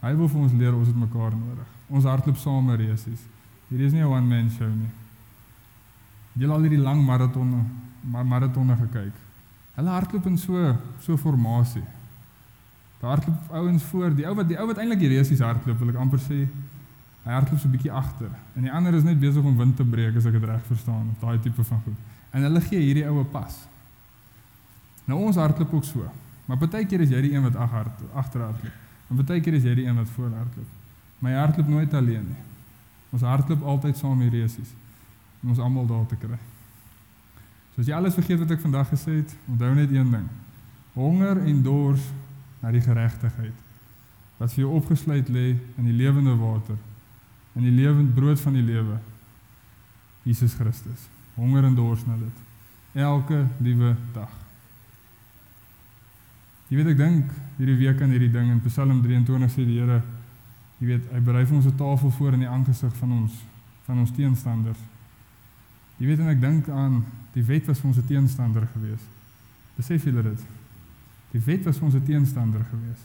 Hy 0.00 0.14
wil 0.14 0.28
vir 0.28 0.40
ons 0.40 0.52
leer 0.52 0.74
ons 0.74 0.86
het 0.86 0.96
mekaar 0.96 1.34
nodig. 1.34 1.66
Ons 1.88 2.04
hardloop 2.04 2.36
saam 2.36 2.64
met 2.64 2.78
resies. 2.78 3.26
Hierdie 3.68 3.86
is 3.86 3.92
nie 3.92 4.02
'n 4.02 4.12
one 4.12 4.26
man 4.26 4.50
show 4.50 4.68
nie. 4.68 4.92
Jy 6.38 6.48
al 6.48 6.60
hierdie 6.60 6.82
lang 6.82 7.04
maratonne, 7.04 7.64
maar 8.00 8.26
maratonne 8.26 8.76
gekyk. 8.76 9.25
Hulle 9.76 9.92
hardloop 9.92 10.26
in 10.26 10.38
so 10.40 10.76
so 11.04 11.16
formasie. 11.20 11.84
Daar 13.00 13.10
hardloop 13.10 13.50
ouens 13.52 13.82
voor, 13.90 14.14
die 14.16 14.24
ou 14.26 14.34
wat 14.34 14.48
die 14.48 14.56
ou 14.58 14.66
wat 14.66 14.78
eintlik 14.80 15.02
die 15.04 15.12
resies 15.12 15.42
hardloop, 15.44 15.78
wil 15.78 15.92
ek 15.92 16.00
amper 16.00 16.22
sê, 16.22 16.46
hy 17.26 17.32
hardloop 17.34 17.60
so 17.60 17.68
'n 17.68 17.76
bietjie 17.76 17.92
agter. 17.92 18.30
En 18.56 18.62
die 18.62 18.72
ander 18.72 18.94
is 18.94 19.04
net 19.04 19.20
besig 19.20 19.44
om 19.44 19.56
wind 19.56 19.76
te 19.76 19.84
breek 19.84 20.16
as 20.16 20.26
ek 20.26 20.32
dit 20.32 20.44
reg 20.44 20.64
verstaan, 20.64 21.10
of 21.12 21.20
daai 21.20 21.38
tipe 21.40 21.64
van 21.64 21.80
goed. 21.84 21.98
En 22.32 22.42
hulle 22.42 22.60
gee 22.60 22.80
hierdie 22.80 23.06
oue 23.08 23.24
pas. 23.24 23.66
Nou 25.04 25.20
ons 25.20 25.36
hardloop 25.36 25.74
ook 25.74 25.84
so. 25.84 26.08
Maar 26.46 26.58
baie 26.58 26.86
keer 26.86 27.00
is 27.00 27.10
jy 27.10 27.20
die 27.20 27.34
een 27.34 27.42
wat 27.42 27.56
agter 27.56 28.40
hardloop. 28.40 28.72
En 29.10 29.24
baie 29.24 29.40
keer 29.40 29.54
is 29.54 29.62
jy 29.62 29.74
die 29.74 29.86
een 29.86 29.96
wat 29.96 30.08
voor 30.08 30.30
hardloop. 30.30 30.68
Maar 31.18 31.32
jy 31.32 31.38
hardloop 31.38 31.68
nooit 31.68 31.94
alleen 31.94 32.26
nie. 32.26 32.42
Ons 33.10 33.22
hardloop 33.22 33.62
altyd 33.62 33.96
saam 33.96 34.18
met 34.18 34.32
resies 34.32 34.74
om 35.42 35.50
ons 35.52 35.58
almal 35.58 35.86
daar 35.86 36.06
te 36.06 36.16
kry. 36.16 36.38
So 37.76 37.82
as 37.82 37.88
jy 37.90 37.92
alles 37.92 38.14
vergeet 38.16 38.40
wat 38.40 38.54
ek 38.54 38.62
vandag 38.62 38.88
gesê 38.88 39.18
het, 39.18 39.32
onthou 39.52 39.74
net 39.76 39.90
een 39.92 40.08
ding. 40.08 40.24
Honger 40.94 41.42
en 41.44 41.58
dors 41.60 42.00
na 42.62 42.72
die 42.72 42.80
geregtigheid 42.80 43.64
wat 44.38 44.52
vir 44.52 44.62
jou 44.62 44.70
opgesluit 44.76 45.28
lê 45.32 45.44
in 45.76 45.84
die 45.84 45.96
lewende 45.96 46.34
water, 46.36 46.76
in 47.56 47.64
die 47.64 47.72
lewende 47.72 48.12
brood 48.16 48.40
van 48.40 48.56
die 48.56 48.64
lewe. 48.64 48.96
Jesus 50.24 50.56
Christus. 50.56 51.06
Honger 51.36 51.68
en 51.68 51.76
dors 51.76 52.02
na 52.08 52.16
dit. 52.20 52.42
Elke 53.00 53.42
liewe 53.60 53.94
dag. 54.12 54.32
Jy 56.68 56.80
weet 56.80 56.90
ek 56.94 57.00
dink 57.00 57.36
hierdie 57.60 57.78
week 57.84 58.00
aan 58.02 58.16
hierdie 58.16 58.32
ding 58.32 58.48
in 58.56 58.64
Psalm 58.64 59.04
23 59.04 59.52
sê 59.52 59.68
die 59.68 59.78
Here 59.78 60.00
jy 60.80 60.88
weet 60.90 61.12
hy 61.12 61.20
berei 61.24 61.44
vir 61.44 61.56
ons 61.60 61.68
'n 61.68 61.76
tafel 61.76 62.10
voor 62.10 62.32
in 62.32 62.44
die 62.44 62.48
aangesig 62.48 62.96
van 62.96 63.12
ons 63.12 63.36
van 63.84 63.98
ons 63.98 64.12
teenstanders. 64.12 64.80
Jy 65.98 66.06
weet 66.06 66.18
en 66.18 66.28
ek 66.28 66.40
dink 66.40 66.68
aan 66.68 67.04
die 67.36 67.44
wet 67.44 67.66
was 67.68 67.78
vir 67.82 67.90
ons 67.90 67.98
'n 67.98 68.06
teenstander 68.06 68.64
gewees. 68.72 69.02
Besef 69.76 70.04
julle 70.04 70.22
dit? 70.22 70.40
Die 71.30 71.42
wet 71.44 71.64
was 71.64 71.76
vir 71.76 71.84
ons 71.84 71.94
'n 71.94 72.04
teenstander 72.04 72.64
gewees. 72.70 73.02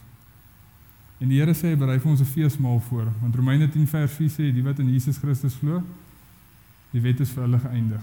En 1.20 1.28
die 1.28 1.40
Here 1.40 1.54
sê 1.54 1.68
hy 1.70 1.76
berei 1.76 2.00
vir 2.00 2.12
ons 2.12 2.22
'n 2.22 2.26
feesmaal 2.26 2.80
voor, 2.80 3.12
want 3.22 3.36
Romeine 3.36 3.70
10 3.70 3.88
vers 3.88 4.12
4 4.12 4.30
sê 4.30 4.54
die 4.54 4.64
wat 4.64 4.80
in 4.80 4.90
Jesus 4.90 5.18
Christus 5.18 5.56
glo, 5.56 5.84
die 6.92 7.02
wet 7.02 7.20
is 7.20 7.30
vir 7.30 7.44
hulle 7.44 7.60
geëindig. 7.60 8.02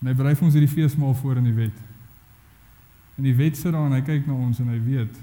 En 0.00 0.06
hy 0.06 0.14
berei 0.14 0.34
vir 0.34 0.44
ons 0.44 0.54
hierdie 0.54 0.74
feesmaal 0.74 1.14
voor 1.14 1.36
in 1.36 1.44
die 1.44 1.54
wet. 1.54 1.78
En 3.16 3.22
die 3.22 3.34
wet 3.34 3.56
sit 3.56 3.72
daar 3.72 3.86
en 3.86 3.92
hy 3.92 4.00
kyk 4.00 4.26
na 4.26 4.32
ons 4.32 4.58
en 4.58 4.68
hy 4.68 4.80
weet 4.84 5.16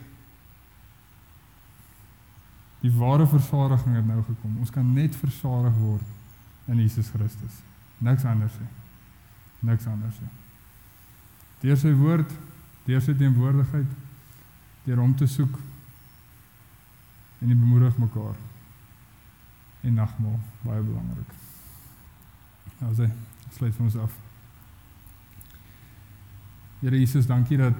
die 2.83 2.91
ware 2.91 3.27
versadiging 3.27 3.95
het 3.95 4.07
nou 4.07 4.23
gekom. 4.23 4.57
Ons 4.59 4.69
kan 4.69 4.93
net 4.93 5.15
versadig 5.15 5.73
word 5.79 6.03
in 6.67 6.79
Jesus 6.79 7.09
Christus. 7.09 7.61
Niks 7.97 8.25
anders 8.25 8.59
nie. 8.59 8.82
Niks 9.63 9.87
anders 9.87 10.19
nie. 10.19 10.31
Deur 11.63 11.79
sy 11.79 11.93
woord, 11.95 12.31
deur 12.87 13.03
sy 13.03 13.13
teenwoordigheid, 13.15 13.91
deur 14.83 14.99
hom 14.99 15.13
te 15.15 15.27
soek 15.31 15.55
en 17.39 17.47
die 17.51 17.55
bemoedig 17.55 17.95
mekaar. 17.99 18.35
En 19.83 19.95
nagmaal, 19.99 20.39
baie 20.63 20.83
belangrik. 20.83 21.31
Nou 22.81 22.91
sê, 22.95 23.07
sluit 23.55 23.79
ons 23.83 23.97
af. 24.03 24.15
Here 26.83 26.99
Jesus, 26.99 27.27
dankie 27.27 27.59
dat 27.59 27.79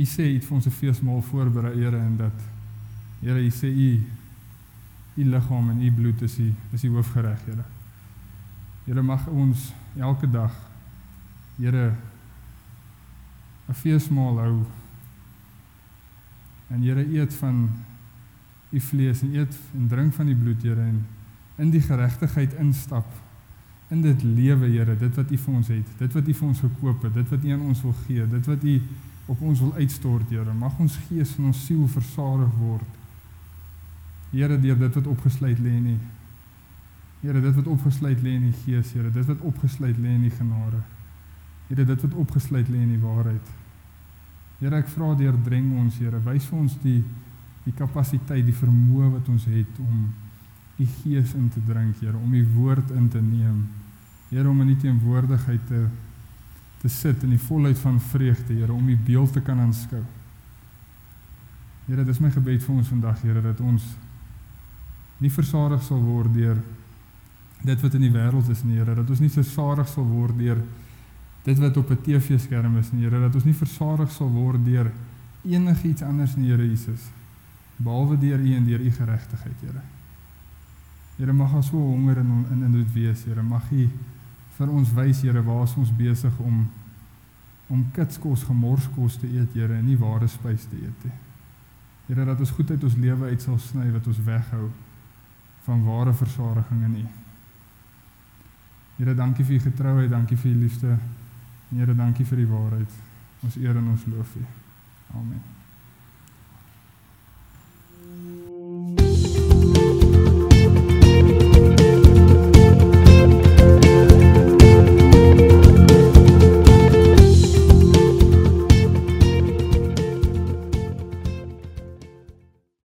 U 0.00 0.04
sê 0.08 0.30
het 0.30 0.44
vir 0.44 0.54
ons 0.56 0.66
'n 0.66 0.70
feesmaal 0.70 1.22
voorberei, 1.22 1.74
Here, 1.76 1.98
en 1.98 2.16
dat 2.16 2.38
Here, 3.20 3.40
U 3.40 3.50
sê 3.50 3.68
U 3.68 4.06
U 5.16 5.24
liggaam 5.24 5.70
en 5.70 5.82
U 5.82 5.92
bloed 5.92 6.22
is 6.22 6.38
U 6.38 6.54
is 6.72 6.80
die 6.80 6.90
hoofgereg, 6.90 7.44
Here. 7.44 7.64
Here 8.84 9.02
mag 9.02 9.26
ons 9.26 9.72
elke 9.98 10.30
dag 10.30 10.52
Here 11.60 11.92
'n 13.68 13.74
feesmaal 13.74 14.38
hou. 14.38 14.62
En 16.68 16.82
Here 16.82 17.04
eet 17.14 17.34
van 17.34 17.70
U 18.70 18.80
vlees 18.80 19.22
en 19.22 19.34
eet 19.34 19.56
en 19.74 19.88
drink 19.88 20.14
van 20.14 20.26
die 20.26 20.34
bloed, 20.34 20.62
Here, 20.62 20.80
en 20.80 21.06
in 21.56 21.70
die 21.70 21.82
geregtigheid 21.82 22.54
instap 22.54 23.06
in 23.88 24.02
dit 24.02 24.22
lewe, 24.22 24.66
Here, 24.66 24.96
dit 24.96 25.14
wat 25.14 25.30
U 25.30 25.38
vir 25.38 25.54
ons 25.54 25.68
het, 25.68 25.98
dit 25.98 26.12
wat 26.12 26.28
U 26.28 26.34
vir 26.34 26.48
ons 26.48 26.60
gekoop 26.60 27.02
het, 27.02 27.14
dit 27.14 27.28
wat 27.28 27.44
U 27.44 27.50
aan 27.50 27.66
ons 27.72 27.82
wil 27.82 27.94
gee, 28.06 28.26
dit 28.26 28.46
wat 28.46 28.64
U 28.64 28.80
op 29.26 29.42
ons 29.42 29.60
wil 29.60 29.74
uitstort, 29.74 30.30
Here, 30.30 30.54
mag 30.54 30.78
ons 30.78 30.98
gees 31.08 31.36
en 31.38 31.50
ons 31.50 31.66
siel 31.66 31.86
versadig 31.88 32.54
word. 32.58 32.98
Here, 34.30 34.58
deur 34.60 34.78
dit 34.78 34.94
wat 34.94 35.06
opgesluit 35.06 35.58
lê 35.58 35.76
in 35.76 35.92
U. 35.94 35.98
Here, 37.20 37.40
dit 37.40 37.54
wat 37.54 37.66
opgesluit 37.68 38.22
lê 38.24 38.34
in 38.38 38.46
die 38.48 38.58
Gees, 38.64 38.94
Here, 38.96 39.10
dit 39.12 39.26
wat 39.28 39.40
opgesluit 39.44 39.98
lê 40.00 40.14
in 40.14 40.24
die 40.24 40.32
genade. 40.32 40.80
Here, 41.68 41.84
dit 41.84 42.04
wat 42.06 42.14
opgesluit 42.22 42.68
lê 42.72 42.80
in 42.80 42.94
die 42.94 43.02
waarheid. 43.02 43.50
Here, 44.60 44.80
ek 44.80 44.88
vra 44.94 45.12
deur 45.18 45.36
dreng 45.44 45.74
ons, 45.82 45.98
Here, 46.00 46.20
wys 46.24 46.48
vir 46.48 46.62
ons 46.62 46.78
die 46.84 47.00
die 47.60 47.74
kapasiteit, 47.76 48.46
die 48.46 48.56
vermoë 48.56 49.10
wat 49.18 49.26
ons 49.28 49.44
het 49.52 49.80
om 49.84 50.06
u 50.80 50.86
gees 51.02 51.34
in 51.36 51.50
te 51.52 51.60
drink, 51.68 51.98
Here, 52.00 52.16
om 52.16 52.32
u 52.32 52.40
woord 52.54 52.94
in 52.96 53.10
te 53.12 53.20
neem. 53.20 53.66
Here, 54.30 54.48
om 54.48 54.62
in 54.64 54.72
u 54.72 54.78
teenwoordigheid 54.80 55.66
te 55.68 55.84
te 56.80 56.88
sit 56.88 57.20
in 57.26 57.34
die 57.34 57.42
volheid 57.44 57.76
van 57.78 58.00
vreugde, 58.00 58.54
Here, 58.54 58.72
om 58.72 58.88
u 58.88 58.96
beeld 59.04 59.34
te 59.36 59.44
kan 59.44 59.60
aanskou. 59.60 60.00
Here, 61.84 62.04
dis 62.08 62.20
my 62.24 62.30
gebed 62.32 62.64
vir 62.64 62.76
ons 62.78 62.88
vandag, 62.88 63.20
Here, 63.20 63.42
dat 63.44 63.60
ons 63.60 63.84
nie 65.20 65.28
versadig 65.28 65.82
sal 65.84 66.00
word 66.00 66.32
deur 66.32 66.56
dit 67.62 67.80
wat 67.80 67.94
in 67.94 68.04
die 68.06 68.12
wêreld 68.12 68.48
is 68.48 68.62
nie, 68.64 68.78
Here, 68.78 68.94
dat 68.94 69.10
ons 69.10 69.20
nie 69.20 69.32
versadig 69.32 69.88
sal 69.88 70.06
word 70.08 70.38
deur 70.38 70.62
dit 71.44 71.58
wat 71.58 71.76
op 71.76 71.90
'n 71.90 72.02
TV-skerm 72.02 72.76
is 72.78 72.92
nie, 72.92 73.04
Here, 73.04 73.20
dat 73.20 73.34
ons 73.34 73.44
nie 73.44 73.54
versadig 73.54 74.10
sal 74.10 74.30
word 74.30 74.64
deur 74.64 74.90
enigiets 75.44 76.02
anders 76.02 76.36
nie, 76.36 76.50
Here 76.50 76.68
Jesus, 76.68 77.08
behalwe 77.76 78.18
deur 78.18 78.38
U 78.38 78.54
en 78.54 78.64
deur 78.64 78.80
U 78.80 78.90
geregtigheid, 78.90 79.60
Here. 79.60 79.82
Here 81.16 81.32
mag 81.32 81.52
ons 81.52 81.66
so 81.66 81.76
honger 81.76 82.18
in 82.18 82.46
in 82.50 82.62
in 82.62 82.72
dit 82.72 82.92
wees, 82.92 83.24
Here. 83.24 83.42
Mag 83.42 83.70
U 83.72 83.88
vir 84.58 84.68
ons 84.68 84.92
wys, 84.92 85.20
Here, 85.20 85.42
waar 85.42 85.68
ons 85.76 85.96
besig 85.96 86.38
om 86.38 86.68
om 87.68 87.84
kitskos, 87.92 88.42
gemorskos 88.42 89.16
te 89.16 89.26
eet, 89.26 89.52
Here, 89.54 89.74
en 89.74 89.86
nie 89.86 89.98
ware 89.98 90.28
spys 90.28 90.64
te 90.64 90.76
eet 90.76 91.04
nie. 91.04 91.18
Here, 92.06 92.24
dat 92.24 92.40
ons 92.40 92.50
goed 92.50 92.70
uit 92.70 92.84
ons 92.84 92.96
lewe 92.96 93.28
uit 93.28 93.42
sal 93.42 93.58
sny 93.58 93.90
wat 93.92 94.06
ons 94.06 94.24
weghou 94.24 94.70
van 95.64 95.84
ware 95.84 96.14
versadiging 96.14 96.84
in 96.84 96.96
U. 97.04 97.29
Here, 99.00 99.14
dankie 99.14 99.44
vir 99.44 99.56
U 99.56 99.60
getrouheid, 99.64 100.10
dankie 100.10 100.36
vir 100.36 100.50
U 100.50 100.58
liefde. 100.60 100.98
Here, 101.70 101.94
dankie 101.96 102.26
vir 102.28 102.42
die 102.42 102.50
waarheid. 102.50 102.98
Ons 103.40 103.56
eer 103.56 103.80
en 103.80 103.88
ons 103.94 104.04
loof 104.12 104.36
U. 104.36 104.44
Amen. 105.16 105.59